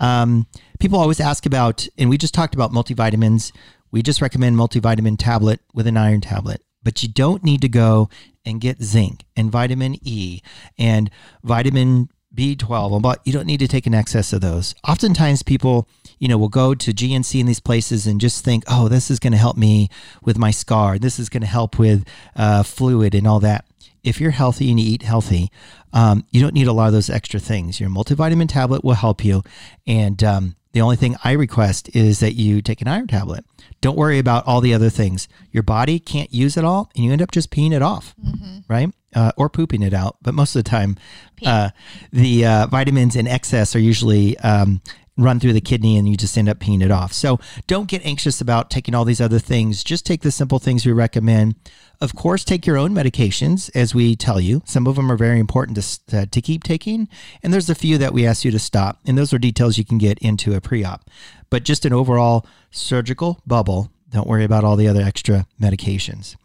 Um, 0.00 0.46
people 0.78 0.98
always 0.98 1.20
ask 1.20 1.46
about, 1.46 1.86
and 1.98 2.10
we 2.10 2.18
just 2.18 2.34
talked 2.34 2.54
about 2.54 2.72
multivitamins. 2.72 3.52
We 3.90 4.02
just 4.02 4.20
recommend 4.20 4.56
multivitamin 4.56 5.16
tablet 5.18 5.60
with 5.72 5.86
an 5.86 5.96
iron 5.96 6.20
tablet, 6.20 6.62
but 6.82 7.02
you 7.02 7.08
don't 7.08 7.44
need 7.44 7.62
to 7.62 7.68
go 7.68 8.08
and 8.44 8.60
get 8.60 8.82
zinc 8.82 9.24
and 9.36 9.50
vitamin 9.50 9.96
E 10.02 10.40
and 10.78 11.10
vitamin 11.42 12.08
B12, 12.36 13.00
but 13.00 13.20
you 13.24 13.32
don't 13.32 13.46
need 13.46 13.60
to 13.60 13.68
take 13.68 13.86
an 13.86 13.94
excess 13.94 14.32
of 14.32 14.42
those. 14.42 14.74
Oftentimes, 14.86 15.42
people, 15.42 15.88
you 16.18 16.28
know, 16.28 16.36
will 16.36 16.48
go 16.48 16.74
to 16.74 16.92
GNC 16.92 17.40
in 17.40 17.46
these 17.46 17.60
places 17.60 18.06
and 18.06 18.20
just 18.20 18.44
think, 18.44 18.62
oh, 18.68 18.88
this 18.88 19.10
is 19.10 19.18
going 19.18 19.32
to 19.32 19.38
help 19.38 19.56
me 19.56 19.88
with 20.22 20.36
my 20.36 20.50
scar. 20.50 20.98
This 20.98 21.18
is 21.18 21.28
going 21.28 21.40
to 21.40 21.46
help 21.46 21.78
with 21.78 22.06
uh, 22.36 22.62
fluid 22.62 23.14
and 23.14 23.26
all 23.26 23.40
that. 23.40 23.65
If 24.02 24.20
you're 24.20 24.30
healthy 24.30 24.70
and 24.70 24.78
you 24.78 24.86
eat 24.86 25.02
healthy, 25.02 25.50
um, 25.92 26.24
you 26.30 26.40
don't 26.40 26.54
need 26.54 26.66
a 26.66 26.72
lot 26.72 26.86
of 26.86 26.92
those 26.92 27.10
extra 27.10 27.40
things. 27.40 27.80
Your 27.80 27.90
multivitamin 27.90 28.48
tablet 28.48 28.84
will 28.84 28.94
help 28.94 29.24
you. 29.24 29.42
And 29.86 30.22
um, 30.22 30.56
the 30.72 30.80
only 30.82 30.96
thing 30.96 31.16
I 31.24 31.32
request 31.32 31.94
is 31.96 32.20
that 32.20 32.34
you 32.34 32.60
take 32.60 32.82
an 32.82 32.88
iron 32.88 33.06
tablet. 33.06 33.44
Don't 33.80 33.96
worry 33.96 34.18
about 34.18 34.46
all 34.46 34.60
the 34.60 34.74
other 34.74 34.90
things. 34.90 35.26
Your 35.50 35.62
body 35.62 35.98
can't 35.98 36.32
use 36.34 36.56
it 36.56 36.64
all, 36.64 36.90
and 36.94 37.04
you 37.04 37.12
end 37.12 37.22
up 37.22 37.30
just 37.30 37.50
peeing 37.50 37.72
it 37.72 37.82
off, 37.82 38.14
mm-hmm. 38.22 38.58
right? 38.68 38.92
Uh, 39.14 39.32
or 39.36 39.48
pooping 39.48 39.82
it 39.82 39.94
out. 39.94 40.18
But 40.20 40.34
most 40.34 40.54
of 40.54 40.62
the 40.62 40.68
time, 40.68 40.98
uh, 41.44 41.70
the 42.12 42.44
uh, 42.44 42.66
vitamins 42.66 43.16
in 43.16 43.26
excess 43.26 43.74
are 43.74 43.80
usually 43.80 44.36
um, 44.40 44.82
run 45.16 45.40
through 45.40 45.52
the 45.52 45.60
kidney 45.60 45.96
and 45.96 46.08
you 46.08 46.16
just 46.16 46.36
end 46.36 46.48
up 46.48 46.58
peeing 46.58 46.82
it 46.82 46.90
off. 46.90 47.12
So 47.12 47.40
don't 47.66 47.88
get 47.88 48.04
anxious 48.04 48.40
about 48.40 48.70
taking 48.70 48.94
all 48.94 49.04
these 49.04 49.20
other 49.20 49.38
things. 49.38 49.82
Just 49.82 50.04
take 50.04 50.22
the 50.22 50.30
simple 50.30 50.58
things 50.58 50.84
we 50.84 50.92
recommend. 50.92 51.54
Of 52.00 52.14
course, 52.14 52.44
take 52.44 52.66
your 52.66 52.76
own 52.76 52.92
medications 52.92 53.70
as 53.74 53.94
we 53.94 54.16
tell 54.16 54.40
you. 54.40 54.62
Some 54.66 54.86
of 54.86 54.96
them 54.96 55.10
are 55.10 55.16
very 55.16 55.40
important 55.40 55.78
to, 55.82 56.18
uh, 56.18 56.26
to 56.30 56.40
keep 56.42 56.62
taking, 56.62 57.08
and 57.42 57.52
there's 57.52 57.70
a 57.70 57.74
few 57.74 57.96
that 57.96 58.12
we 58.12 58.26
ask 58.26 58.44
you 58.44 58.50
to 58.50 58.58
stop. 58.58 59.00
And 59.06 59.16
those 59.16 59.32
are 59.32 59.38
details 59.38 59.78
you 59.78 59.84
can 59.84 59.96
get 59.96 60.18
into 60.18 60.54
a 60.54 60.60
pre 60.60 60.84
op. 60.84 61.08
But 61.48 61.64
just 61.64 61.86
an 61.86 61.94
overall 61.94 62.44
surgical 62.70 63.40
bubble. 63.46 63.90
Don't 64.10 64.26
worry 64.26 64.44
about 64.44 64.64
all 64.64 64.76
the 64.76 64.88
other 64.88 65.02
extra 65.02 65.46
medications. 65.60 66.36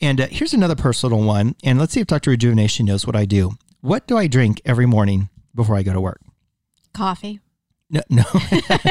And 0.00 0.20
uh, 0.20 0.26
here's 0.30 0.54
another 0.54 0.76
personal 0.76 1.22
one. 1.22 1.54
And 1.62 1.78
let's 1.78 1.92
see 1.92 2.00
if 2.00 2.06
Dr. 2.06 2.30
Rejuvenation 2.30 2.86
knows 2.86 3.06
what 3.06 3.16
I 3.16 3.26
do. 3.26 3.52
What 3.80 4.06
do 4.06 4.16
I 4.16 4.26
drink 4.26 4.60
every 4.64 4.86
morning 4.86 5.28
before 5.54 5.76
I 5.76 5.82
go 5.82 5.92
to 5.92 6.00
work? 6.00 6.20
Coffee. 6.92 7.40
No, 7.90 8.00
no. 8.08 8.22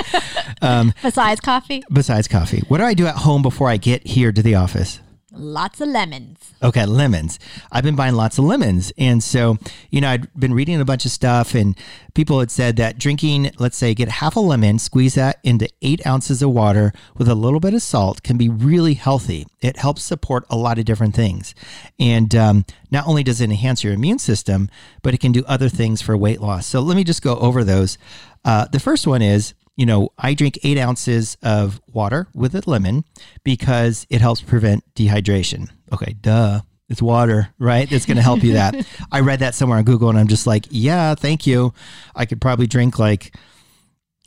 um, 0.62 0.94
besides 1.02 1.40
coffee. 1.40 1.84
Besides 1.92 2.28
coffee, 2.28 2.64
what 2.68 2.80
do 2.80 2.84
I 2.84 2.94
do 2.94 3.08
at 3.08 3.16
home 3.16 3.42
before 3.42 3.70
I 3.70 3.78
get 3.78 4.06
here 4.06 4.32
to 4.32 4.42
the 4.42 4.56
office? 4.56 5.00
Lots 5.32 5.80
of 5.80 5.90
lemons. 5.90 6.54
Okay, 6.64 6.86
lemons. 6.86 7.38
I've 7.72 7.84
been 7.84 7.96
buying 7.96 8.16
lots 8.16 8.40
of 8.40 8.46
lemons. 8.46 8.92
And 8.98 9.24
so, 9.24 9.58
you 9.92 10.02
know, 10.02 10.10
I'd 10.10 10.34
been 10.34 10.54
reading 10.54 10.82
a 10.82 10.86
bunch 10.86 11.06
of 11.06 11.12
stuff, 11.12 11.54
and 11.54 11.78
people 12.16 12.40
had 12.40 12.50
said 12.50 12.78
that 12.78 12.98
drinking, 12.98 13.52
let's 13.60 13.78
say, 13.78 13.94
get 13.94 14.10
half 14.10 14.36
a 14.36 14.40
lemon, 14.40 14.80
squeeze 14.80 15.16
that 15.16 15.38
into 15.44 15.70
eight 15.82 16.06
ounces 16.06 16.42
of 16.42 16.50
water 16.50 16.94
with 17.16 17.28
a 17.28 17.36
little 17.36 17.60
bit 17.60 17.76
of 17.76 17.82
salt 17.84 18.24
can 18.24 18.38
be 18.38 18.50
really 18.50 18.96
healthy. 18.96 19.46
It 19.62 19.78
helps 19.78 20.04
support 20.04 20.46
a 20.50 20.58
lot 20.58 20.80
of 20.80 20.86
different 20.86 21.16
things. 21.16 21.54
And 22.00 22.34
um, 22.36 22.66
not 22.90 23.06
only 23.08 23.24
does 23.24 23.40
it 23.40 23.46
enhance 23.46 23.84
your 23.84 23.94
immune 23.94 24.20
system, 24.20 24.70
but 25.04 25.14
it 25.14 25.20
can 25.20 25.32
do 25.32 25.44
other 25.48 25.70
things 25.70 26.02
for 26.02 26.18
weight 26.18 26.42
loss. 26.42 26.66
So 26.66 26.80
let 26.80 26.96
me 26.96 27.04
just 27.04 27.22
go 27.22 27.36
over 27.38 27.64
those. 27.64 27.98
Uh, 28.44 28.66
the 28.72 28.80
first 28.80 29.06
one 29.06 29.22
is 29.22 29.54
you 29.80 29.86
know, 29.86 30.10
I 30.18 30.34
drink 30.34 30.60
eight 30.64 30.78
ounces 30.78 31.38
of 31.42 31.80
water 31.94 32.28
with 32.36 32.54
a 32.54 32.62
lemon 32.70 33.06
because 33.46 34.06
it 34.10 34.20
helps 34.20 34.42
prevent 34.42 34.84
dehydration. 34.94 35.70
Okay, 35.94 36.18
duh. 36.20 36.60
It's 36.90 37.02
water, 37.02 37.54
right? 37.60 37.90
It's 37.90 38.06
going 38.06 38.18
to 38.18 38.24
help 38.24 38.44
you 38.44 38.54
that. 38.54 38.76
I 39.12 39.22
read 39.22 39.40
that 39.40 39.56
somewhere 39.56 39.78
on 39.78 39.86
Google 39.86 40.10
and 40.10 40.20
I'm 40.20 40.28
just 40.28 40.46
like, 40.46 40.66
yeah, 40.70 41.16
thank 41.16 41.48
you. 41.48 41.74
I 42.14 42.26
could 42.26 42.42
probably 42.42 42.68
drink 42.68 43.00
like 43.00 43.34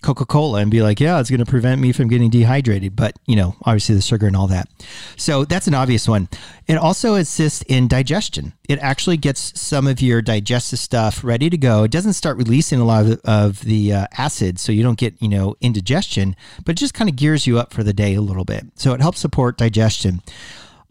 Coca 0.02 0.26
Cola 0.26 0.60
and 0.60 0.70
be 0.70 0.82
like, 0.82 1.00
yeah, 1.00 1.18
it's 1.20 1.30
going 1.30 1.44
to 1.44 1.46
prevent 1.46 1.80
me 1.80 1.92
from 1.92 2.08
getting 2.08 2.30
dehydrated. 2.30 2.94
But, 2.96 3.16
you 3.26 3.36
know, 3.36 3.56
obviously 3.62 3.94
the 3.94 4.02
sugar 4.02 4.26
and 4.26 4.36
all 4.36 4.48
that. 4.48 4.68
So 5.16 5.44
that's 5.44 5.66
an 5.66 5.74
obvious 5.74 6.08
one. 6.08 6.28
It 6.66 6.76
also 6.76 7.14
assists 7.14 7.62
in 7.62 7.88
digestion. 7.88 8.52
It 8.68 8.78
actually 8.80 9.16
gets 9.16 9.58
some 9.58 9.86
of 9.86 10.02
your 10.02 10.20
digestive 10.22 10.78
stuff 10.78 11.22
ready 11.24 11.48
to 11.48 11.56
go. 11.56 11.84
It 11.84 11.90
doesn't 11.90 12.14
start 12.14 12.36
releasing 12.36 12.80
a 12.80 12.84
lot 12.84 13.06
of, 13.24 13.60
the 13.62 13.92
uh, 13.92 14.06
acid, 14.16 14.58
so 14.58 14.72
you 14.72 14.82
don't 14.82 14.98
get, 14.98 15.20
you 15.20 15.28
know, 15.28 15.56
indigestion, 15.60 16.34
but 16.64 16.72
it 16.72 16.78
just 16.78 16.94
kind 16.94 17.08
of 17.08 17.16
gears 17.16 17.46
you 17.46 17.58
up 17.58 17.72
for 17.72 17.82
the 17.82 17.92
day 17.92 18.14
a 18.14 18.20
little 18.20 18.44
bit. 18.44 18.64
So 18.74 18.92
it 18.92 19.00
helps 19.00 19.20
support 19.20 19.56
digestion. 19.56 20.22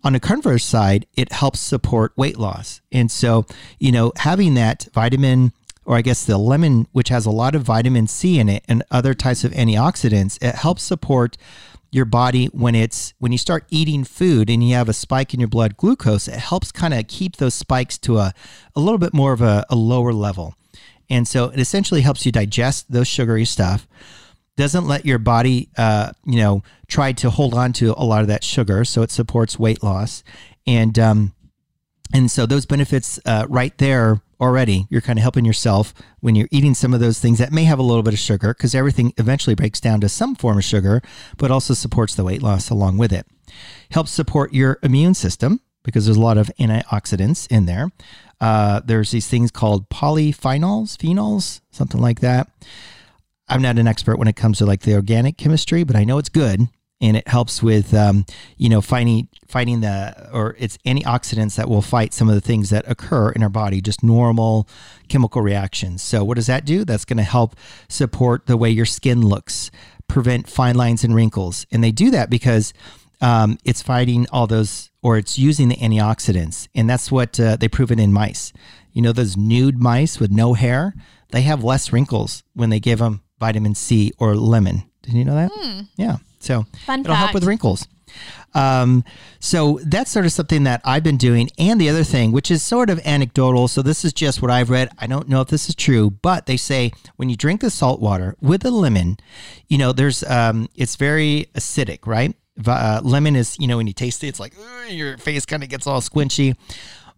On 0.04 0.13
the 0.13 0.19
converse 0.19 0.65
side, 0.65 1.06
it 1.15 1.32
helps 1.32 1.60
support 1.60 2.13
weight 2.15 2.38
loss. 2.38 2.82
And 2.91 3.12
so, 3.12 3.45
you 3.80 3.91
know, 3.91 4.12
having 4.15 4.56
that 4.56 4.88
vitamin 4.93 5.54
or 5.86 5.98
I 5.98 6.02
guess 6.02 6.26
the 6.26 6.38
lemon, 6.38 6.88
which 6.91 7.10
has 7.10 7.26
a 7.26 7.32
lot 7.32 7.56
of 7.56 7.63
vitamin 7.63 8.08
C 8.08 8.39
in 8.39 8.50
it 8.50 8.63
and 8.67 8.84
other 8.91 9.13
types 9.13 9.44
of 9.44 9.52
antioxidants, 9.52 10.41
it 10.41 10.56
helps 10.56 10.84
support 10.84 11.38
your 11.91 12.06
body 12.06 12.46
when 12.48 12.74
it's 12.74 13.13
when 13.20 13.32
you 13.32 13.38
start 13.38 13.65
eating 13.70 14.04
food 14.04 14.50
and 14.50 14.63
you 14.67 14.76
have 14.76 14.88
a 14.88 14.94
spike 14.94 15.34
in 15.34 15.41
your 15.41 15.50
blood 15.50 15.76
glucose 15.76 16.26
it 16.30 16.36
helps 16.36 16.72
kind 16.72 16.94
of 16.94 17.06
keep 17.10 17.36
those 17.36 17.54
spikes 17.54 17.98
to 17.98 18.17
a, 18.17 18.34
a 18.78 18.80
little 18.80 18.98
bit 18.98 19.13
more 19.13 19.34
of 19.34 19.41
a, 19.41 19.65
a 19.70 19.76
lower 19.76 20.13
level. 20.13 20.56
And 21.10 21.28
so 21.28 21.50
it 21.50 21.60
essentially 21.60 22.02
helps 22.02 22.26
you 22.26 22.32
digest 22.32 22.89
those 22.89 23.08
sugary 23.08 23.44
stuff 23.44 23.88
doesn't 24.58 24.88
let 24.88 25.06
your 25.06 25.17
body 25.17 25.70
uh, 25.78 26.12
you 26.26 26.38
know 26.38 26.63
try 26.88 27.12
to 27.12 27.30
hold 27.30 27.54
on 27.54 27.74
to 27.74 27.94
a 27.98 28.04
lot 28.04 28.22
of 28.22 28.28
that 28.28 28.44
sugar 28.44 28.86
so 28.86 29.02
it 29.02 29.12
supports 29.12 29.58
weight 29.58 29.84
loss. 29.84 30.24
And 30.67 30.98
um, 31.00 31.34
and 32.13 32.30
so 32.30 32.46
those 32.46 32.65
benefits 32.65 33.20
uh, 33.26 33.46
right 33.50 33.78
there 33.78 34.22
already 34.41 34.88
you're 34.89 35.01
kind 35.01 35.19
of 35.19 35.23
helping 35.23 35.45
yourself 35.45 35.93
when 36.19 36.36
you're 36.36 36.47
eating 36.51 36.73
some 36.73 36.93
of 36.93 36.99
those 36.99 37.19
things 37.19 37.38
that 37.38 37.51
may 37.51 37.63
have 37.63 37.80
a 37.80 37.84
little 37.84 38.04
bit 38.04 38.13
of 38.13 38.19
sugar 38.19 38.54
because 38.54 38.73
everything 38.73 39.13
eventually 39.17 39.56
breaks 39.56 39.80
down 39.80 40.01
to 40.01 40.10
some 40.10 40.36
form 40.36 40.58
of 40.58 40.63
sugar 40.63 41.01
but 41.38 41.51
also 41.51 41.73
supports 41.73 42.15
the 42.15 42.23
weight 42.23 42.41
loss 42.41 42.69
along 42.69 42.97
with 42.97 43.13
it. 43.13 43.27
Helps 43.91 44.12
support 44.12 44.54
your 44.54 44.80
immune 44.82 45.13
system 45.13 45.62
because 45.84 46.06
there's 46.06 46.17
a 46.17 46.21
lot 46.21 46.38
of 46.38 46.51
antioxidants 46.60 47.49
in 47.51 47.65
there. 47.65 47.91
Uh, 48.39 48.82
there's 48.84 49.12
these 49.12 49.27
things 49.27 49.51
called 49.51 49.88
polyphenols 49.89 50.97
phenols 50.97 51.62
something 51.69 52.01
like 52.01 52.19
that. 52.21 52.49
I'm 53.47 53.62
not 53.62 53.77
an 53.77 53.88
expert 53.88 54.17
when 54.17 54.27
it 54.27 54.36
comes 54.36 54.58
to 54.58 54.65
like 54.65 54.82
the 54.82 54.95
organic 54.95 55.38
chemistry 55.38 55.84
but 55.84 55.95
i 55.95 56.04
know 56.04 56.17
it's 56.17 56.30
good 56.30 56.67
and 57.02 57.18
it 57.18 57.28
helps 57.28 57.62
with 57.62 57.94
um, 57.94 58.26
you 58.58 58.70
know 58.70 58.80
fighting 58.80 59.28
fighting 59.48 59.82
the 59.82 60.30
or 60.32 60.56
it's 60.60 60.78
antioxidants 60.86 61.56
that 61.56 61.68
will 61.68 61.82
fight 61.82 62.14
some 62.14 62.30
of 62.30 62.36
the 62.36 62.42
things 62.42 62.70
that 62.70 62.90
occur 62.90 63.32
in 63.32 63.44
our 63.44 63.50
body 63.50 63.82
just 63.82 64.04
normal 64.04 64.68
chemical 65.10 65.42
reactions. 65.42 66.02
So 66.02 66.24
what 66.24 66.36
does 66.36 66.48
that 66.48 66.66
do? 66.66 66.86
That's 66.86 67.06
going 67.06 67.18
to 67.18 67.24
help 67.24 67.56
support 67.90 68.46
the 68.46 68.56
way 68.56 68.70
your 68.70 68.86
skin 68.86 69.22
looks 69.22 69.72
prevent 70.08 70.50
fine 70.50 70.76
lines 70.76 71.04
and 71.04 71.16
wrinkles. 71.16 71.66
And 71.72 71.84
they 71.84 71.92
do 71.92 72.12
that 72.12 72.30
because 72.30 72.74
um, 73.22 73.58
it's 73.64 73.82
fighting 73.82 74.28
all 74.32 74.48
those 74.48 74.90
or 75.02 75.18
it's 75.18 75.40
using 75.40 75.70
the 75.70 75.78
antioxidants. 75.78 76.68
And 76.76 76.90
that's 76.90 77.12
what 77.12 77.40
uh, 77.40 77.56
they 77.56 77.68
prove 77.68 77.92
it 77.92 78.00
in 78.00 78.14
mice. 78.14 78.54
You 78.92 79.02
know 79.02 79.14
those 79.14 79.38
nude 79.38 79.82
mice 79.82 80.20
with 80.20 80.32
no 80.32 80.54
hair? 80.54 80.94
They 81.32 81.42
have 81.44 81.64
less 81.64 81.94
wrinkles 81.94 82.44
when 82.54 82.70
they 82.70 82.80
give 82.80 83.00
them 83.00 83.22
vitamin 83.40 83.74
c 83.74 84.12
or 84.20 84.36
lemon 84.36 84.84
did 85.04 85.14
you 85.14 85.26
know 85.26 85.36
that 85.36 85.52
hmm. 85.54 85.82
yeah 85.98 86.18
so 86.40 86.66
Fun 86.86 87.02
it'll 87.02 87.14
fact. 87.14 87.20
help 87.20 87.34
with 87.34 87.44
wrinkles. 87.44 87.88
Um, 88.54 89.04
so 89.40 89.80
that's 89.84 90.12
sort 90.12 90.26
of 90.26 90.32
something 90.32 90.64
that 90.64 90.82
I've 90.84 91.04
been 91.04 91.18
doing. 91.18 91.50
And 91.58 91.80
the 91.80 91.90
other 91.90 92.04
thing, 92.04 92.32
which 92.32 92.52
is 92.52 92.62
sort 92.62 92.90
of 92.90 93.00
anecdotal, 93.06 93.68
so 93.68 93.82
this 93.82 94.04
is 94.04 94.12
just 94.12 94.42
what 94.42 94.52
I've 94.52 94.70
read. 94.70 94.90
I 95.00 95.08
don't 95.08 95.30
know 95.30 95.42
if 95.42 95.48
this 95.48 95.70
is 95.70 95.76
true, 95.76 96.10
but 96.10 96.46
they 96.46 96.58
say 96.58 96.92
when 97.16 97.30
you 97.30 97.38
drink 97.38 97.62
the 97.62 97.70
salt 97.70 98.02
water 98.02 98.36
with 98.42 98.66
a 98.66 98.72
lemon, 98.72 99.18
you 99.70 99.78
know, 99.78 99.94
there's 99.94 100.24
um, 100.24 100.68
it's 100.76 100.96
very 100.96 101.48
acidic, 101.56 102.06
right? 102.06 102.36
Uh, 102.66 103.00
lemon 103.04 103.36
is, 103.36 103.58
you 103.60 103.68
know, 103.68 103.78
when 103.78 103.88
you 103.88 103.94
taste 103.94 104.24
it, 104.24 104.28
it's 104.28 104.40
like 104.40 104.54
your 104.90 105.18
face 105.18 105.46
kind 105.46 105.64
of 105.64 105.70
gets 105.70 105.88
all 105.88 106.02
squinchy. 106.02 106.56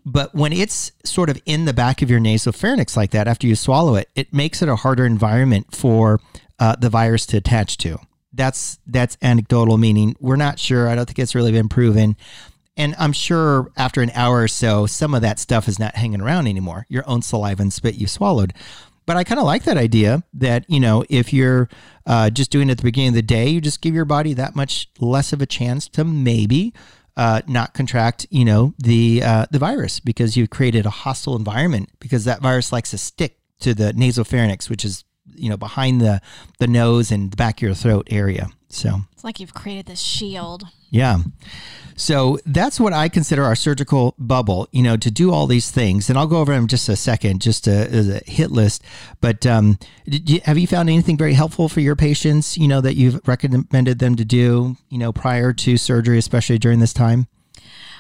But 0.05 0.35
when 0.35 0.51
it's 0.51 0.91
sort 1.05 1.29
of 1.29 1.41
in 1.45 1.63
the 1.63 1.73
back 1.73 2.01
of 2.01 2.09
your 2.09 2.19
nasopharynx 2.19 2.97
like 2.97 3.11
that, 3.11 3.27
after 3.27 3.47
you 3.47 3.55
swallow 3.55 3.95
it, 3.95 4.09
it 4.15 4.33
makes 4.33 4.61
it 4.61 4.67
a 4.67 4.75
harder 4.75 5.05
environment 5.05 5.73
for 5.73 6.19
uh, 6.59 6.75
the 6.75 6.89
virus 6.89 7.25
to 7.27 7.37
attach 7.37 7.77
to 7.77 7.99
that's 8.33 8.79
that's 8.87 9.17
anecdotal, 9.21 9.77
meaning 9.77 10.15
we're 10.19 10.35
not 10.35 10.59
sure. 10.59 10.89
I 10.89 10.95
don't 10.95 11.05
think 11.05 11.19
it's 11.19 11.35
really 11.35 11.51
been 11.51 11.69
proven. 11.69 12.15
And 12.75 12.95
I'm 12.97 13.13
sure 13.13 13.71
after 13.77 14.01
an 14.01 14.09
hour 14.15 14.41
or 14.41 14.47
so, 14.47 14.87
some 14.87 15.13
of 15.13 15.21
that 15.21 15.37
stuff 15.37 15.67
is 15.67 15.77
not 15.77 15.95
hanging 15.95 16.21
around 16.21 16.47
anymore. 16.47 16.87
Your 16.89 17.07
own 17.07 17.21
saliva 17.21 17.61
and 17.61 17.71
spit 17.71 17.95
you 17.95 18.07
swallowed. 18.07 18.53
But 19.05 19.17
I 19.17 19.23
kind 19.23 19.39
of 19.39 19.45
like 19.45 19.63
that 19.63 19.77
idea 19.77 20.23
that, 20.33 20.65
you 20.69 20.79
know, 20.79 21.03
if 21.09 21.33
you're 21.33 21.69
uh, 22.07 22.29
just 22.29 22.49
doing 22.49 22.69
it 22.69 22.71
at 22.71 22.77
the 22.77 22.83
beginning 22.83 23.09
of 23.09 23.15
the 23.15 23.21
day, 23.21 23.49
you 23.49 23.61
just 23.61 23.81
give 23.81 23.93
your 23.93 24.05
body 24.05 24.33
that 24.33 24.55
much 24.55 24.89
less 24.99 25.33
of 25.33 25.41
a 25.41 25.45
chance 25.45 25.87
to 25.89 26.03
maybe 26.03 26.73
uh, 27.15 27.41
not 27.47 27.75
contract, 27.75 28.25
you 28.31 28.45
know, 28.45 28.73
the 28.79 29.21
uh, 29.23 29.45
the 29.51 29.59
virus 29.59 29.99
because 29.99 30.35
you've 30.35 30.49
created 30.49 30.87
a 30.87 30.89
hostile 30.89 31.35
environment 31.35 31.89
because 31.99 32.25
that 32.25 32.41
virus 32.41 32.71
likes 32.71 32.89
to 32.89 32.97
stick 32.97 33.37
to 33.59 33.75
the 33.75 33.91
nasopharynx, 33.93 34.67
which 34.69 34.83
is 34.83 35.03
you 35.35 35.49
know 35.49 35.57
behind 35.57 36.01
the 36.01 36.21
the 36.59 36.67
nose 36.67 37.11
and 37.11 37.31
the 37.31 37.37
back 37.37 37.57
of 37.57 37.61
your 37.63 37.73
throat 37.75 38.07
area. 38.11 38.49
So 38.69 39.01
It's 39.13 39.23
like 39.23 39.39
you've 39.39 39.53
created 39.53 39.85
this 39.85 39.99
shield. 40.01 40.63
yeah. 40.89 41.19
So 41.95 42.39
that's 42.47 42.79
what 42.79 42.91
I 42.91 43.07
consider 43.07 43.43
our 43.43 43.55
surgical 43.55 44.15
bubble, 44.17 44.67
you 44.71 44.81
know, 44.81 44.97
to 44.97 45.11
do 45.11 45.31
all 45.31 45.45
these 45.45 45.69
things. 45.69 46.09
And 46.09 46.17
I'll 46.17 46.25
go 46.25 46.37
over 46.37 46.51
them 46.53 46.63
in 46.63 46.67
just 46.67 46.89
a 46.89 46.95
second, 46.95 47.39
just 47.39 47.67
a, 47.67 47.87
as 47.91 48.09
a 48.09 48.19
hit 48.25 48.49
list. 48.49 48.83
But 49.21 49.45
um, 49.45 49.77
did 50.09 50.27
you, 50.27 50.41
have 50.45 50.57
you 50.57 50.65
found 50.65 50.89
anything 50.89 51.15
very 51.17 51.33
helpful 51.35 51.69
for 51.69 51.81
your 51.81 51.95
patients, 51.95 52.57
you 52.57 52.67
know, 52.67 52.81
that 52.81 52.95
you've 52.95 53.21
recommended 53.27 53.99
them 53.99 54.15
to 54.15 54.25
do, 54.25 54.75
you 54.89 54.97
know, 54.97 55.11
prior 55.13 55.53
to 55.53 55.77
surgery, 55.77 56.17
especially 56.17 56.57
during 56.57 56.79
this 56.79 56.93
time? 56.93 57.27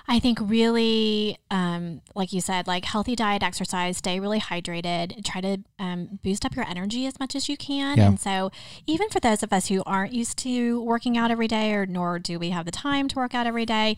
I 0.07 0.19
think 0.19 0.37
really, 0.41 1.37
um, 1.49 2.01
like 2.13 2.33
you 2.33 2.41
said, 2.41 2.67
like 2.67 2.85
healthy 2.85 3.15
diet, 3.15 3.41
exercise, 3.41 3.97
stay 3.97 4.19
really 4.19 4.39
hydrated, 4.39 5.23
try 5.23 5.39
to 5.41 5.59
um, 5.79 6.19
boost 6.23 6.45
up 6.45 6.55
your 6.55 6.67
energy 6.67 7.05
as 7.05 7.19
much 7.19 7.35
as 7.35 7.47
you 7.47 7.55
can. 7.55 7.97
Yeah. 7.97 8.07
And 8.07 8.19
so, 8.19 8.51
even 8.85 9.09
for 9.09 9.19
those 9.19 9.43
of 9.43 9.53
us 9.53 9.67
who 9.67 9.81
aren't 9.85 10.13
used 10.13 10.37
to 10.39 10.81
working 10.83 11.17
out 11.17 11.31
every 11.31 11.47
day, 11.47 11.73
or 11.73 11.85
nor 11.85 12.19
do 12.19 12.37
we 12.37 12.49
have 12.49 12.65
the 12.65 12.71
time 12.71 13.07
to 13.09 13.15
work 13.15 13.33
out 13.33 13.47
every 13.47 13.65
day, 13.65 13.95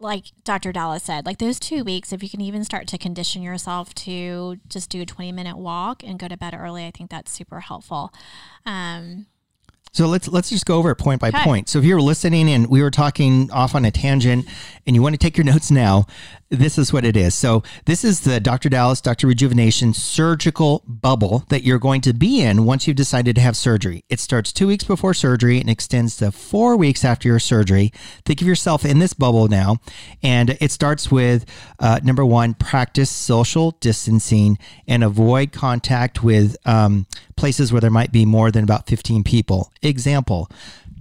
like 0.00 0.26
Dr. 0.44 0.72
Dallas 0.72 1.02
said, 1.02 1.26
like 1.26 1.38
those 1.38 1.58
two 1.58 1.82
weeks, 1.82 2.12
if 2.12 2.22
you 2.22 2.28
can 2.28 2.40
even 2.40 2.62
start 2.62 2.86
to 2.88 2.98
condition 2.98 3.42
yourself 3.42 3.94
to 3.94 4.58
just 4.68 4.90
do 4.90 5.02
a 5.02 5.06
20 5.06 5.32
minute 5.32 5.56
walk 5.56 6.04
and 6.04 6.18
go 6.18 6.28
to 6.28 6.36
bed 6.36 6.54
early, 6.56 6.86
I 6.86 6.90
think 6.90 7.10
that's 7.10 7.32
super 7.32 7.60
helpful. 7.60 8.12
Um, 8.64 9.26
So 9.94 10.08
let's 10.08 10.26
let's 10.26 10.50
just 10.50 10.66
go 10.66 10.76
over 10.76 10.90
it 10.90 10.96
point 10.96 11.20
by 11.20 11.28
Okay. 11.28 11.44
point. 11.44 11.68
So 11.68 11.78
if 11.78 11.84
you're 11.84 12.00
listening 12.00 12.50
and 12.50 12.66
we 12.66 12.82
were 12.82 12.90
talking 12.90 13.48
off 13.52 13.76
on 13.76 13.84
a 13.84 13.92
tangent 13.92 14.44
and 14.86 14.96
you 14.96 15.02
want 15.02 15.14
to 15.14 15.18
take 15.18 15.36
your 15.36 15.44
notes 15.44 15.70
now, 15.70 16.06
this 16.50 16.78
is 16.78 16.92
what 16.92 17.04
it 17.04 17.16
is. 17.16 17.34
So 17.36 17.62
this 17.86 18.04
is 18.04 18.20
the 18.20 18.40
Dr. 18.40 18.68
Dallas 18.68 19.00
Dr. 19.00 19.28
Rejuvenation 19.28 19.94
surgical 19.94 20.82
bubble 20.86 21.44
that 21.48 21.62
you're 21.62 21.78
going 21.78 22.00
to 22.02 22.12
be 22.12 22.40
in 22.42 22.64
once 22.64 22.86
you've 22.88 22.96
decided 22.96 23.36
to 23.36 23.40
have 23.40 23.56
surgery. 23.56 24.04
It 24.08 24.18
starts 24.18 24.52
2 24.52 24.66
weeks 24.66 24.82
before 24.84 25.14
surgery 25.14 25.60
and 25.60 25.70
extends 25.70 26.16
to 26.16 26.32
4 26.32 26.76
weeks 26.76 27.04
after 27.04 27.28
your 27.28 27.38
surgery. 27.38 27.92
Think 28.24 28.40
of 28.40 28.48
yourself 28.48 28.84
in 28.84 28.98
this 28.98 29.14
bubble 29.14 29.46
now 29.46 29.76
and 30.24 30.56
it 30.60 30.72
starts 30.72 31.08
with 31.10 31.46
uh, 31.78 32.00
number 32.02 32.24
1 32.26 32.54
practice 32.54 33.10
social 33.10 33.72
distancing 33.80 34.58
and 34.88 35.04
avoid 35.04 35.52
contact 35.52 36.22
with 36.24 36.56
um, 36.66 37.06
places 37.36 37.72
where 37.72 37.80
there 37.80 37.90
might 37.90 38.12
be 38.12 38.24
more 38.24 38.50
than 38.50 38.64
about 38.64 38.86
15 38.86 39.22
people. 39.24 39.72
Example 39.84 40.50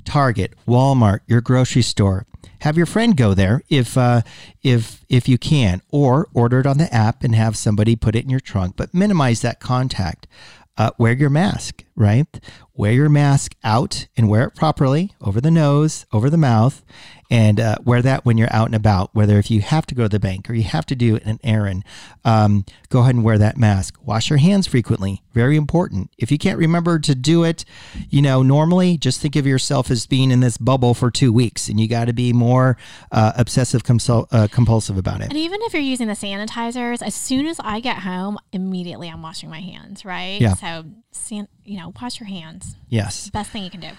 Target, 0.05 0.53
Walmart, 0.67 1.19
your 1.27 1.41
grocery 1.41 1.81
store. 1.81 2.25
Have 2.59 2.77
your 2.77 2.85
friend 2.85 3.17
go 3.17 3.33
there 3.33 3.61
if 3.69 3.97
uh, 3.97 4.21
if 4.61 5.03
if 5.09 5.27
you 5.27 5.37
can, 5.37 5.81
or 5.89 6.27
order 6.33 6.59
it 6.59 6.65
on 6.65 6.77
the 6.77 6.93
app 6.93 7.23
and 7.23 7.35
have 7.35 7.57
somebody 7.57 7.95
put 7.95 8.15
it 8.15 8.23
in 8.23 8.29
your 8.29 8.39
trunk. 8.39 8.75
But 8.77 8.93
minimize 8.93 9.41
that 9.41 9.59
contact. 9.59 10.27
Uh, 10.75 10.89
wear 10.97 11.13
your 11.13 11.29
mask, 11.29 11.83
right? 11.95 12.27
Wear 12.73 12.93
your 12.93 13.09
mask 13.09 13.53
out 13.63 14.07
and 14.17 14.27
wear 14.27 14.45
it 14.45 14.55
properly 14.55 15.13
over 15.21 15.39
the 15.39 15.51
nose, 15.51 16.07
over 16.11 16.31
the 16.31 16.37
mouth, 16.37 16.83
and 17.33 17.59
uh, 17.59 17.75
wear 17.83 17.99
that 18.03 18.23
when 18.25 18.37
you're 18.37 18.53
out 18.53 18.67
and 18.67 18.75
about. 18.75 19.09
Whether 19.15 19.39
if 19.39 19.49
you 19.49 19.61
have 19.61 19.87
to 19.87 19.95
go 19.95 20.03
to 20.03 20.09
the 20.09 20.19
bank 20.19 20.47
or 20.49 20.53
you 20.53 20.61
have 20.61 20.85
to 20.85 20.95
do 20.95 21.17
an 21.25 21.39
errand, 21.43 21.83
um, 22.23 22.63
go 22.89 22.99
ahead 22.99 23.15
and 23.15 23.23
wear 23.23 23.39
that 23.39 23.57
mask. 23.57 23.97
Wash 24.03 24.29
your 24.29 24.37
hands 24.37 24.67
frequently, 24.67 25.23
very 25.33 25.57
important. 25.57 26.11
If 26.19 26.31
you 26.31 26.37
can't 26.37 26.59
remember 26.59 26.99
to 26.99 27.15
do 27.15 27.43
it, 27.43 27.65
you 28.07 28.21
know, 28.21 28.43
normally 28.43 28.99
just 28.99 29.19
think 29.19 29.35
of 29.35 29.47
yourself 29.47 29.89
as 29.89 30.05
being 30.05 30.29
in 30.29 30.41
this 30.41 30.59
bubble 30.59 30.93
for 30.93 31.09
two 31.09 31.33
weeks, 31.33 31.69
and 31.69 31.79
you 31.79 31.87
got 31.87 32.05
to 32.05 32.13
be 32.13 32.33
more 32.33 32.77
uh, 33.11 33.31
obsessive 33.35 33.81
compul- 33.83 34.27
uh, 34.31 34.47
compulsive 34.51 34.95
about 34.95 35.21
it. 35.21 35.29
And 35.29 35.37
even 35.37 35.59
if 35.63 35.73
you're 35.73 35.81
using 35.81 36.07
the 36.07 36.13
sanitizers, 36.13 37.01
as 37.01 37.15
soon 37.15 37.47
as 37.47 37.59
I 37.63 37.79
get 37.79 37.97
home, 37.97 38.37
immediately 38.51 39.09
I'm 39.09 39.23
washing 39.23 39.49
my 39.49 39.61
hands, 39.61 40.05
right? 40.05 40.39
Yeah. 40.39 40.53
So, 40.53 40.85
san- 41.09 41.47
you 41.65 41.79
know, 41.79 41.93
wash 41.99 42.19
your 42.19 42.27
hands. 42.27 42.75
Yes. 42.89 43.31
Best 43.31 43.49
thing 43.49 43.63
you 43.63 43.71
can 43.71 43.79
do. 43.79 43.89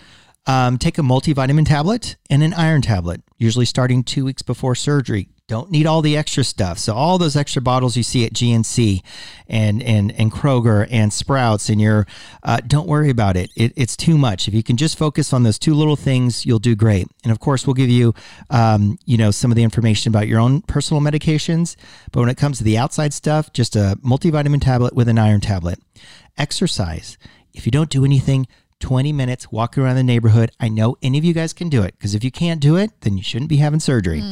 Um, 0.46 0.76
take 0.76 0.98
a 0.98 1.02
multivitamin 1.02 1.66
tablet 1.66 2.16
and 2.28 2.42
an 2.42 2.52
iron 2.52 2.83
tablet, 2.83 3.22
usually 3.38 3.64
starting 3.64 4.02
two 4.02 4.26
weeks 4.26 4.42
before 4.42 4.74
surgery. 4.74 5.28
Don't 5.46 5.70
need 5.70 5.87
all 5.87 6.00
the 6.00 6.16
extra 6.16 6.42
stuff. 6.42 6.78
So 6.78 6.94
all 6.94 7.18
those 7.18 7.37
extra 7.37 7.61
bottles 7.61 7.98
you 7.98 8.02
see 8.02 8.24
at 8.24 8.33
GNC 8.33 9.02
and 9.46 9.83
and 9.83 10.11
and 10.12 10.33
Kroger 10.33 10.88
and 10.90 11.12
Sprouts 11.12 11.68
and 11.68 11.78
your 11.78 12.07
uh, 12.42 12.61
don't 12.66 12.88
worry 12.88 13.11
about 13.11 13.37
it. 13.37 13.50
it. 13.54 13.74
It's 13.76 13.94
too 13.94 14.16
much. 14.16 14.48
If 14.48 14.54
you 14.54 14.62
can 14.62 14.78
just 14.78 14.96
focus 14.96 15.35
on 15.35 15.42
those 15.42 15.59
two 15.59 15.74
little 15.74 15.96
things, 15.96 16.46
you'll 16.46 16.59
do 16.61 16.74
great. 16.74 17.09
And 17.24 17.30
of 17.30 17.40
course, 17.40 17.66
we'll 17.66 17.74
give 17.74 17.90
you 17.90 18.14
um, 18.48 18.98
you 19.04 19.18
know 19.18 19.30
some 19.30 19.50
of 19.50 19.57
the 19.57 19.62
information 19.62 20.11
about 20.11 20.28
your 20.28 20.40
own 20.40 20.62
personal 20.62 21.02
medications. 21.02 21.76
But 22.11 22.20
when 22.20 22.30
it 22.30 22.38
comes 22.38 22.57
to 22.59 22.64
the 22.64 22.78
outside 22.78 23.12
stuff, 23.12 23.52
just 23.52 23.76
a 23.76 23.98
multivitamin 24.02 24.62
tablet 24.62 24.94
with 24.94 25.09
an 25.09 25.18
iron 25.18 25.42
tablet. 25.42 25.78
Exercise. 26.38 27.18
If 27.52 27.66
you 27.66 27.70
don't 27.70 27.90
do 27.90 28.04
anything, 28.04 28.48
20 28.80 29.12
minutes 29.12 29.50
walking 29.50 29.82
around 29.82 29.96
the 29.96 30.02
neighborhood. 30.02 30.50
I 30.60 30.68
know 30.68 30.96
any 31.02 31.18
of 31.18 31.24
you 31.24 31.32
guys 31.32 31.52
can 31.52 31.68
do 31.68 31.82
it 31.82 31.94
because 31.98 32.14
if 32.14 32.22
you 32.22 32.30
can't 32.30 32.60
do 32.60 32.76
it, 32.76 32.90
then 33.00 33.16
you 33.16 33.22
shouldn't 33.22 33.48
be 33.48 33.56
having 33.56 33.80
surgery 33.80 34.22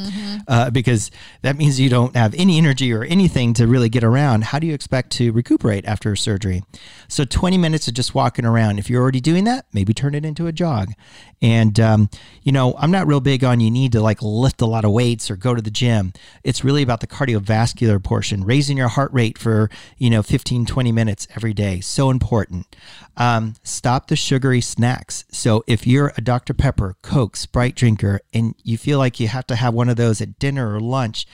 uh, 0.48 0.70
because 0.70 1.10
that 1.42 1.56
means 1.56 1.80
you 1.80 1.88
don't 1.88 2.14
have 2.14 2.34
any 2.36 2.58
energy 2.58 2.92
or 2.92 3.04
anything 3.04 3.54
to 3.54 3.66
really 3.66 3.88
get 3.88 4.04
around. 4.04 4.44
How 4.44 4.58
do 4.58 4.66
you 4.66 4.74
expect 4.74 5.10
to 5.12 5.32
recuperate 5.32 5.84
after 5.86 6.14
surgery? 6.16 6.62
So, 7.08 7.24
20 7.24 7.58
minutes 7.58 7.88
of 7.88 7.94
just 7.94 8.14
walking 8.14 8.44
around. 8.44 8.78
If 8.78 8.90
you're 8.90 9.02
already 9.02 9.20
doing 9.20 9.44
that, 9.44 9.66
maybe 9.72 9.94
turn 9.94 10.14
it 10.14 10.24
into 10.24 10.46
a 10.46 10.52
jog. 10.52 10.92
And, 11.40 11.78
um, 11.80 12.10
you 12.42 12.52
know, 12.52 12.74
I'm 12.78 12.90
not 12.90 13.06
real 13.06 13.20
big 13.20 13.42
on 13.42 13.60
you 13.60 13.70
need 13.70 13.92
to 13.92 14.00
like 14.00 14.22
lift 14.22 14.60
a 14.60 14.66
lot 14.66 14.84
of 14.84 14.92
weights 14.92 15.30
or 15.30 15.36
go 15.36 15.54
to 15.54 15.62
the 15.62 15.70
gym. 15.70 16.12
It's 16.44 16.62
really 16.62 16.82
about 16.82 17.00
the 17.00 17.06
cardiovascular 17.06 18.02
portion, 18.02 18.44
raising 18.44 18.76
your 18.76 18.88
heart 18.88 19.12
rate 19.12 19.38
for, 19.38 19.68
you 19.98 20.08
know, 20.08 20.22
15, 20.22 20.66
20 20.66 20.92
minutes 20.92 21.26
every 21.34 21.52
day. 21.52 21.80
So 21.80 22.10
important. 22.10 22.76
Um, 23.16 23.54
stop 23.62 24.06
the 24.06 24.16
sugary 24.42 24.60
snacks. 24.60 25.24
So 25.30 25.62
if 25.68 25.86
you're 25.86 26.12
a 26.16 26.20
Dr. 26.20 26.52
Pepper, 26.52 26.96
Coke, 27.00 27.36
Sprite 27.36 27.76
drinker, 27.76 28.20
and 28.34 28.56
you 28.64 28.76
feel 28.76 28.98
like 28.98 29.20
you 29.20 29.28
have 29.28 29.46
to 29.46 29.54
have 29.54 29.72
one 29.72 29.88
of 29.88 29.94
those 29.94 30.20
at 30.20 30.40
dinner 30.40 30.74
or 30.74 30.80
lunch, 30.80 31.28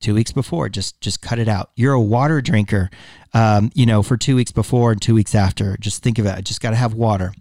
two 0.00 0.14
weeks 0.14 0.32
before, 0.32 0.70
just 0.70 0.98
just 1.02 1.20
cut 1.20 1.38
it 1.38 1.46
out. 1.46 1.70
You're 1.76 1.92
a 1.92 2.00
water 2.00 2.40
drinker, 2.40 2.88
um, 3.34 3.70
you 3.74 3.84
know, 3.84 4.02
for 4.02 4.16
two 4.16 4.34
weeks 4.34 4.50
before 4.50 4.92
and 4.92 5.02
two 5.02 5.14
weeks 5.14 5.34
after. 5.34 5.76
Just 5.76 6.02
think 6.02 6.18
of 6.18 6.24
it. 6.24 6.42
Just 6.42 6.62
got 6.62 6.70
to 6.70 6.76
have 6.76 6.94
water. 6.94 7.34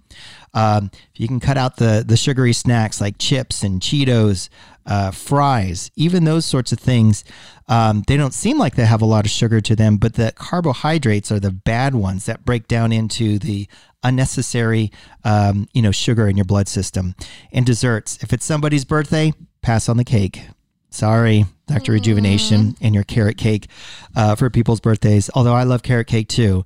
Um, 0.54 0.92
you 1.16 1.26
can 1.30 1.40
cut 1.40 1.58
out 1.58 1.78
the 1.78 2.04
the 2.06 2.18
sugary 2.18 2.52
snacks 2.52 3.00
like 3.00 3.18
chips 3.18 3.64
and 3.64 3.80
Cheetos, 3.80 4.50
uh, 4.88 5.12
fries, 5.12 5.92
even 5.96 6.24
those 6.24 6.46
sorts 6.46 6.72
of 6.72 6.80
things, 6.80 7.24
um, 7.68 8.04
they 8.08 8.16
don't 8.16 8.34
seem 8.34 8.58
like 8.58 8.76
they 8.76 8.86
have 8.86 9.02
a 9.02 9.06
lot 9.06 9.26
of 9.26 9.32
sugar 9.32 9.60
to 9.62 9.76
them, 9.76 9.98
but 9.98 10.14
the 10.14 10.32
carbohydrates 10.36 11.32
are 11.32 11.40
the 11.40 11.52
bad 11.52 11.94
ones 11.94 12.26
that 12.26 12.46
break 12.46 12.68
down 12.68 12.92
into 12.92 13.38
the 13.38 13.68
unnecessary, 14.04 14.92
um, 15.26 15.68
you 15.74 15.82
know, 15.82 15.92
sugar 15.92 16.28
in 16.28 16.38
your 16.38 16.46
blood 16.46 16.68
system. 16.68 17.16
And 17.52 17.66
desserts. 17.66 18.18
If 18.24 18.32
it's 18.32 18.46
somebody's 18.46 18.86
birthday, 18.86 19.34
pass 19.62 19.90
on 19.90 19.98
the 19.98 20.06
cake. 20.06 20.44
Sorry, 20.90 21.46
Dr. 21.68 21.92
Rejuvenation 21.92 22.76
and 22.80 22.96
your 22.96 23.04
carrot 23.04 23.38
cake 23.38 23.68
uh, 24.16 24.36
for 24.36 24.50
people's 24.50 24.80
birthdays. 24.80 25.30
Although 25.36 25.54
I 25.54 25.64
love 25.64 25.84
carrot 25.84 26.08
cake 26.08 26.30
too. 26.30 26.64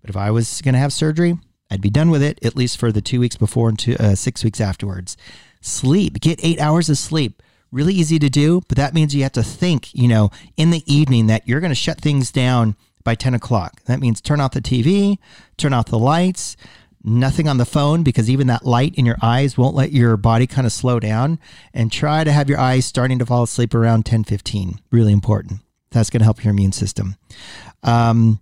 But 0.00 0.10
if 0.10 0.16
I 0.16 0.32
was 0.32 0.60
going 0.60 0.72
to 0.74 0.80
have 0.80 0.92
surgery, 0.92 1.38
I'd 1.70 1.80
be 1.80 1.90
done 1.90 2.10
with 2.10 2.22
it 2.22 2.44
at 2.44 2.56
least 2.56 2.78
for 2.78 2.90
the 2.90 3.00
two 3.00 3.20
weeks 3.20 3.36
before 3.36 3.68
and 3.68 3.78
two, 3.78 3.96
uh, 4.00 4.16
six 4.16 4.42
weeks 4.42 4.60
afterwards. 4.60 5.16
Sleep. 5.60 6.20
Get 6.20 6.40
eight 6.42 6.58
hours 6.58 6.90
of 6.90 6.98
sleep. 6.98 7.42
Really 7.72 7.94
easy 7.94 8.18
to 8.18 8.28
do, 8.28 8.62
but 8.68 8.76
that 8.76 8.94
means 8.94 9.14
you 9.14 9.22
have 9.22 9.32
to 9.32 9.42
think, 9.42 9.94
you 9.94 10.08
know, 10.08 10.30
in 10.56 10.70
the 10.70 10.82
evening 10.92 11.28
that 11.28 11.46
you're 11.46 11.60
going 11.60 11.70
to 11.70 11.76
shut 11.76 12.00
things 12.00 12.32
down 12.32 12.76
by 13.04 13.14
10 13.14 13.34
o'clock. 13.34 13.82
That 13.84 14.00
means 14.00 14.20
turn 14.20 14.40
off 14.40 14.52
the 14.52 14.60
TV, 14.60 15.18
turn 15.56 15.72
off 15.72 15.86
the 15.86 15.98
lights, 15.98 16.56
nothing 17.02 17.48
on 17.48 17.56
the 17.56 17.64
phone 17.64 18.02
because 18.02 18.28
even 18.28 18.46
that 18.48 18.64
light 18.64 18.94
in 18.96 19.06
your 19.06 19.16
eyes 19.22 19.56
won't 19.56 19.74
let 19.74 19.92
your 19.92 20.16
body 20.16 20.46
kind 20.46 20.66
of 20.66 20.72
slow 20.72 21.00
down 21.00 21.38
and 21.72 21.90
try 21.90 22.24
to 22.24 22.32
have 22.32 22.48
your 22.48 22.58
eyes 22.58 22.84
starting 22.84 23.18
to 23.18 23.26
fall 23.26 23.42
asleep 23.42 23.74
around 23.74 24.04
10 24.04 24.24
15 24.24 24.80
really 24.90 25.12
important. 25.12 25.60
That's 25.90 26.10
going 26.10 26.20
to 26.20 26.24
help 26.24 26.44
your 26.44 26.52
immune 26.52 26.72
system. 26.72 27.16
Um, 27.82 28.40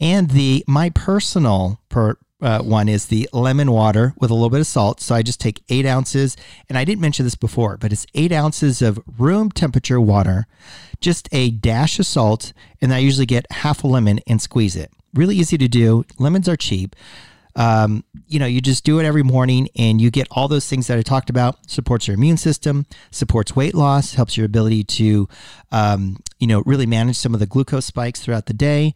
and 0.00 0.30
the 0.30 0.64
my 0.66 0.90
personal 0.90 1.80
per, 1.88 2.16
uh, 2.40 2.60
one 2.60 2.88
is 2.88 3.06
the 3.06 3.28
lemon 3.32 3.72
water 3.72 4.14
with 4.18 4.30
a 4.30 4.34
little 4.34 4.50
bit 4.50 4.60
of 4.60 4.66
salt. 4.66 5.00
So 5.00 5.14
I 5.14 5.22
just 5.22 5.40
take 5.40 5.62
eight 5.68 5.86
ounces, 5.86 6.36
and 6.68 6.78
I 6.78 6.84
didn't 6.84 7.00
mention 7.00 7.24
this 7.24 7.34
before, 7.34 7.76
but 7.76 7.92
it's 7.92 8.06
eight 8.14 8.32
ounces 8.32 8.80
of 8.80 9.00
room 9.18 9.50
temperature 9.50 10.00
water, 10.00 10.46
just 11.00 11.28
a 11.32 11.50
dash 11.50 11.98
of 11.98 12.06
salt, 12.06 12.52
and 12.80 12.92
I 12.92 12.98
usually 12.98 13.26
get 13.26 13.50
half 13.50 13.82
a 13.84 13.86
lemon 13.86 14.20
and 14.26 14.40
squeeze 14.40 14.76
it. 14.76 14.92
Really 15.14 15.36
easy 15.36 15.58
to 15.58 15.68
do. 15.68 16.04
Lemons 16.18 16.48
are 16.48 16.56
cheap. 16.56 16.94
Um, 17.56 18.04
you 18.28 18.38
know, 18.38 18.46
you 18.46 18.60
just 18.60 18.84
do 18.84 19.00
it 19.00 19.04
every 19.04 19.24
morning 19.24 19.68
and 19.74 20.00
you 20.00 20.12
get 20.12 20.28
all 20.30 20.46
those 20.46 20.68
things 20.68 20.86
that 20.86 20.96
I 20.96 21.02
talked 21.02 21.28
about. 21.28 21.68
Supports 21.68 22.06
your 22.06 22.14
immune 22.14 22.36
system, 22.36 22.86
supports 23.10 23.56
weight 23.56 23.74
loss, 23.74 24.14
helps 24.14 24.36
your 24.36 24.46
ability 24.46 24.84
to, 24.84 25.28
um, 25.72 26.18
you 26.38 26.46
know, 26.46 26.62
really 26.66 26.86
manage 26.86 27.16
some 27.16 27.34
of 27.34 27.40
the 27.40 27.46
glucose 27.46 27.86
spikes 27.86 28.20
throughout 28.20 28.46
the 28.46 28.54
day. 28.54 28.94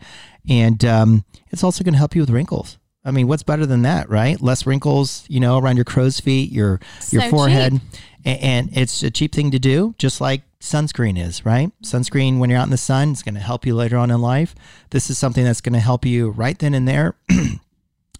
And 0.48 0.85
um, 0.85 1.24
it's 1.50 1.64
also 1.64 1.83
going 1.83 1.94
to 1.94 1.98
help 1.98 2.14
you 2.14 2.22
with 2.22 2.31
wrinkles. 2.31 2.78
I 3.04 3.10
mean, 3.10 3.26
what's 3.26 3.42
better 3.42 3.66
than 3.66 3.82
that, 3.82 4.08
right? 4.08 4.40
Less 4.40 4.64
wrinkles, 4.66 5.24
you 5.28 5.40
know, 5.40 5.58
around 5.58 5.76
your 5.76 5.84
crow's 5.84 6.20
feet, 6.20 6.52
your 6.52 6.80
your 7.10 7.22
forehead, 7.30 7.72
cheap. 7.72 8.00
A- 8.24 8.44
and 8.44 8.70
it's 8.76 9.02
a 9.02 9.10
cheap 9.10 9.32
thing 9.34 9.50
to 9.50 9.58
do. 9.58 9.94
Just 9.98 10.20
like 10.20 10.42
sunscreen 10.60 11.18
is, 11.18 11.44
right? 11.44 11.72
Sunscreen 11.82 12.38
when 12.38 12.48
you're 12.48 12.58
out 12.60 12.66
in 12.66 12.70
the 12.70 12.76
sun 12.76 13.10
is 13.10 13.22
going 13.22 13.34
to 13.34 13.40
help 13.40 13.66
you 13.66 13.74
later 13.74 13.96
on 13.96 14.10
in 14.10 14.20
life. 14.20 14.54
This 14.90 15.10
is 15.10 15.18
something 15.18 15.44
that's 15.44 15.60
going 15.60 15.72
to 15.72 15.80
help 15.80 16.04
you 16.04 16.30
right 16.30 16.58
then 16.58 16.74
and 16.74 16.86
there. 16.86 17.16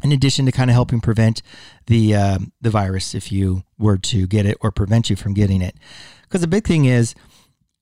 in 0.03 0.11
addition 0.11 0.47
to 0.47 0.53
kind 0.53 0.71
of 0.71 0.75
helping 0.75 1.01
prevent 1.01 1.42
the 1.87 2.14
uh, 2.14 2.38
the 2.61 2.71
virus 2.71 3.14
if 3.14 3.31
you 3.31 3.62
were 3.79 3.99
to 3.99 4.27
get 4.27 4.47
it 4.47 4.57
or 4.61 4.71
prevent 4.71 5.11
you 5.11 5.16
from 5.16 5.33
getting 5.35 5.62
it. 5.62 5.77
Because 6.23 6.40
the 6.40 6.49
big 6.49 6.66
thing 6.66 6.87
is, 6.87 7.14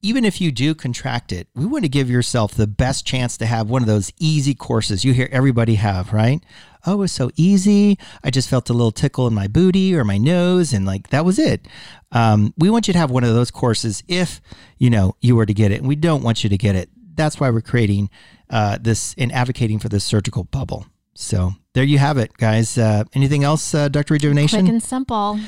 even 0.02 0.24
if 0.24 0.40
you 0.40 0.50
do 0.50 0.74
contract 0.74 1.32
it, 1.32 1.48
we 1.54 1.64
want 1.64 1.84
to 1.84 1.88
give 1.88 2.10
yourself 2.10 2.54
the 2.54 2.66
best 2.66 3.06
chance 3.06 3.36
to 3.38 3.46
have 3.46 3.68
one 3.68 3.82
of 3.82 3.88
those 3.88 4.12
easy 4.18 4.54
courses 4.54 5.04
you 5.04 5.12
hear 5.12 5.28
everybody 5.30 5.76
have, 5.76 6.12
right? 6.12 6.42
Oh, 6.86 6.94
it 6.94 6.96
was 6.96 7.12
so 7.12 7.30
easy. 7.36 7.98
I 8.24 8.30
just 8.30 8.48
felt 8.48 8.70
a 8.70 8.72
little 8.72 8.92
tickle 8.92 9.26
in 9.26 9.34
my 9.34 9.46
booty 9.46 9.94
or 9.94 10.04
my 10.04 10.18
nose, 10.18 10.72
and 10.72 10.86
like 10.86 11.08
that 11.10 11.24
was 11.24 11.38
it. 11.38 11.66
Um, 12.12 12.54
we 12.56 12.70
want 12.70 12.88
you 12.88 12.92
to 12.92 12.98
have 12.98 13.10
one 13.10 13.24
of 13.24 13.34
those 13.34 13.50
courses 13.50 14.02
if 14.08 14.40
you 14.78 14.90
know 14.90 15.16
you 15.20 15.36
were 15.36 15.46
to 15.46 15.54
get 15.54 15.72
it, 15.72 15.80
and 15.80 15.88
we 15.88 15.96
don't 15.96 16.22
want 16.22 16.42
you 16.42 16.50
to 16.50 16.58
get 16.58 16.74
it. 16.76 16.88
That's 17.14 17.38
why 17.38 17.50
we're 17.50 17.60
creating 17.60 18.10
uh, 18.48 18.78
this 18.80 19.14
and 19.18 19.30
advocating 19.32 19.78
for 19.78 19.88
this 19.88 20.04
surgical 20.04 20.44
bubble. 20.44 20.86
So 21.14 21.52
there 21.74 21.84
you 21.84 21.98
have 21.98 22.16
it, 22.18 22.36
guys. 22.36 22.78
Uh, 22.78 23.04
anything 23.14 23.44
else, 23.44 23.74
uh, 23.74 23.88
Dr. 23.88 24.14
Rejuvenation? 24.14 24.60
Quick 24.60 24.72
and 24.72 24.82
simple. 24.82 25.38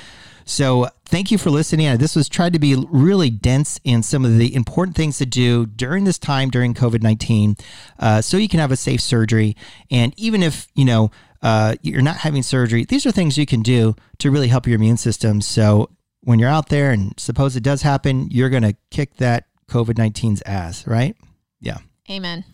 So 0.44 0.88
thank 1.06 1.30
you 1.30 1.38
for 1.38 1.50
listening. 1.50 1.96
This 1.98 2.16
was 2.16 2.28
tried 2.28 2.52
to 2.52 2.58
be 2.58 2.74
really 2.88 3.30
dense 3.30 3.80
in 3.84 4.02
some 4.02 4.24
of 4.24 4.38
the 4.38 4.54
important 4.54 4.96
things 4.96 5.18
to 5.18 5.26
do 5.26 5.66
during 5.66 6.04
this 6.04 6.18
time 6.18 6.50
during 6.50 6.74
COVID 6.74 7.02
nineteen, 7.02 7.56
uh, 7.98 8.20
so 8.20 8.36
you 8.36 8.48
can 8.48 8.60
have 8.60 8.72
a 8.72 8.76
safe 8.76 9.00
surgery. 9.00 9.56
And 9.90 10.14
even 10.16 10.42
if 10.42 10.68
you 10.74 10.84
know 10.84 11.10
uh, 11.42 11.76
you're 11.82 12.02
not 12.02 12.16
having 12.18 12.42
surgery, 12.42 12.84
these 12.84 13.06
are 13.06 13.12
things 13.12 13.36
you 13.38 13.46
can 13.46 13.62
do 13.62 13.94
to 14.18 14.30
really 14.30 14.48
help 14.48 14.66
your 14.66 14.76
immune 14.76 14.96
system. 14.96 15.40
So 15.40 15.90
when 16.22 16.38
you're 16.38 16.48
out 16.48 16.68
there 16.68 16.92
and 16.92 17.18
suppose 17.18 17.56
it 17.56 17.62
does 17.62 17.82
happen, 17.82 18.28
you're 18.30 18.50
going 18.50 18.62
to 18.62 18.76
kick 18.90 19.16
that 19.16 19.46
COVID 19.68 19.94
19's 19.94 20.42
ass, 20.46 20.86
right? 20.86 21.16
Yeah. 21.60 21.78
Amen. 22.10 22.44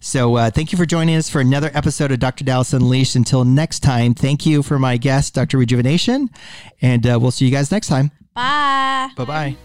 So 0.00 0.36
uh, 0.36 0.50
thank 0.50 0.70
you 0.70 0.78
for 0.78 0.86
joining 0.86 1.16
us 1.16 1.30
for 1.30 1.40
another 1.40 1.70
episode 1.72 2.12
of 2.12 2.18
Dr. 2.18 2.44
Dallas 2.44 2.72
Unleashed. 2.72 3.16
Until 3.16 3.44
next 3.44 3.80
time, 3.80 4.14
thank 4.14 4.44
you 4.44 4.62
for 4.62 4.78
my 4.78 4.96
guest, 4.98 5.34
Dr. 5.34 5.58
Rejuvenation, 5.58 6.28
and 6.82 7.06
uh, 7.06 7.18
we'll 7.20 7.30
see 7.30 7.46
you 7.46 7.50
guys 7.50 7.70
next 7.70 7.88
time. 7.88 8.10
Bye. 8.34 9.10
Bye 9.16 9.24
bye. 9.24 9.56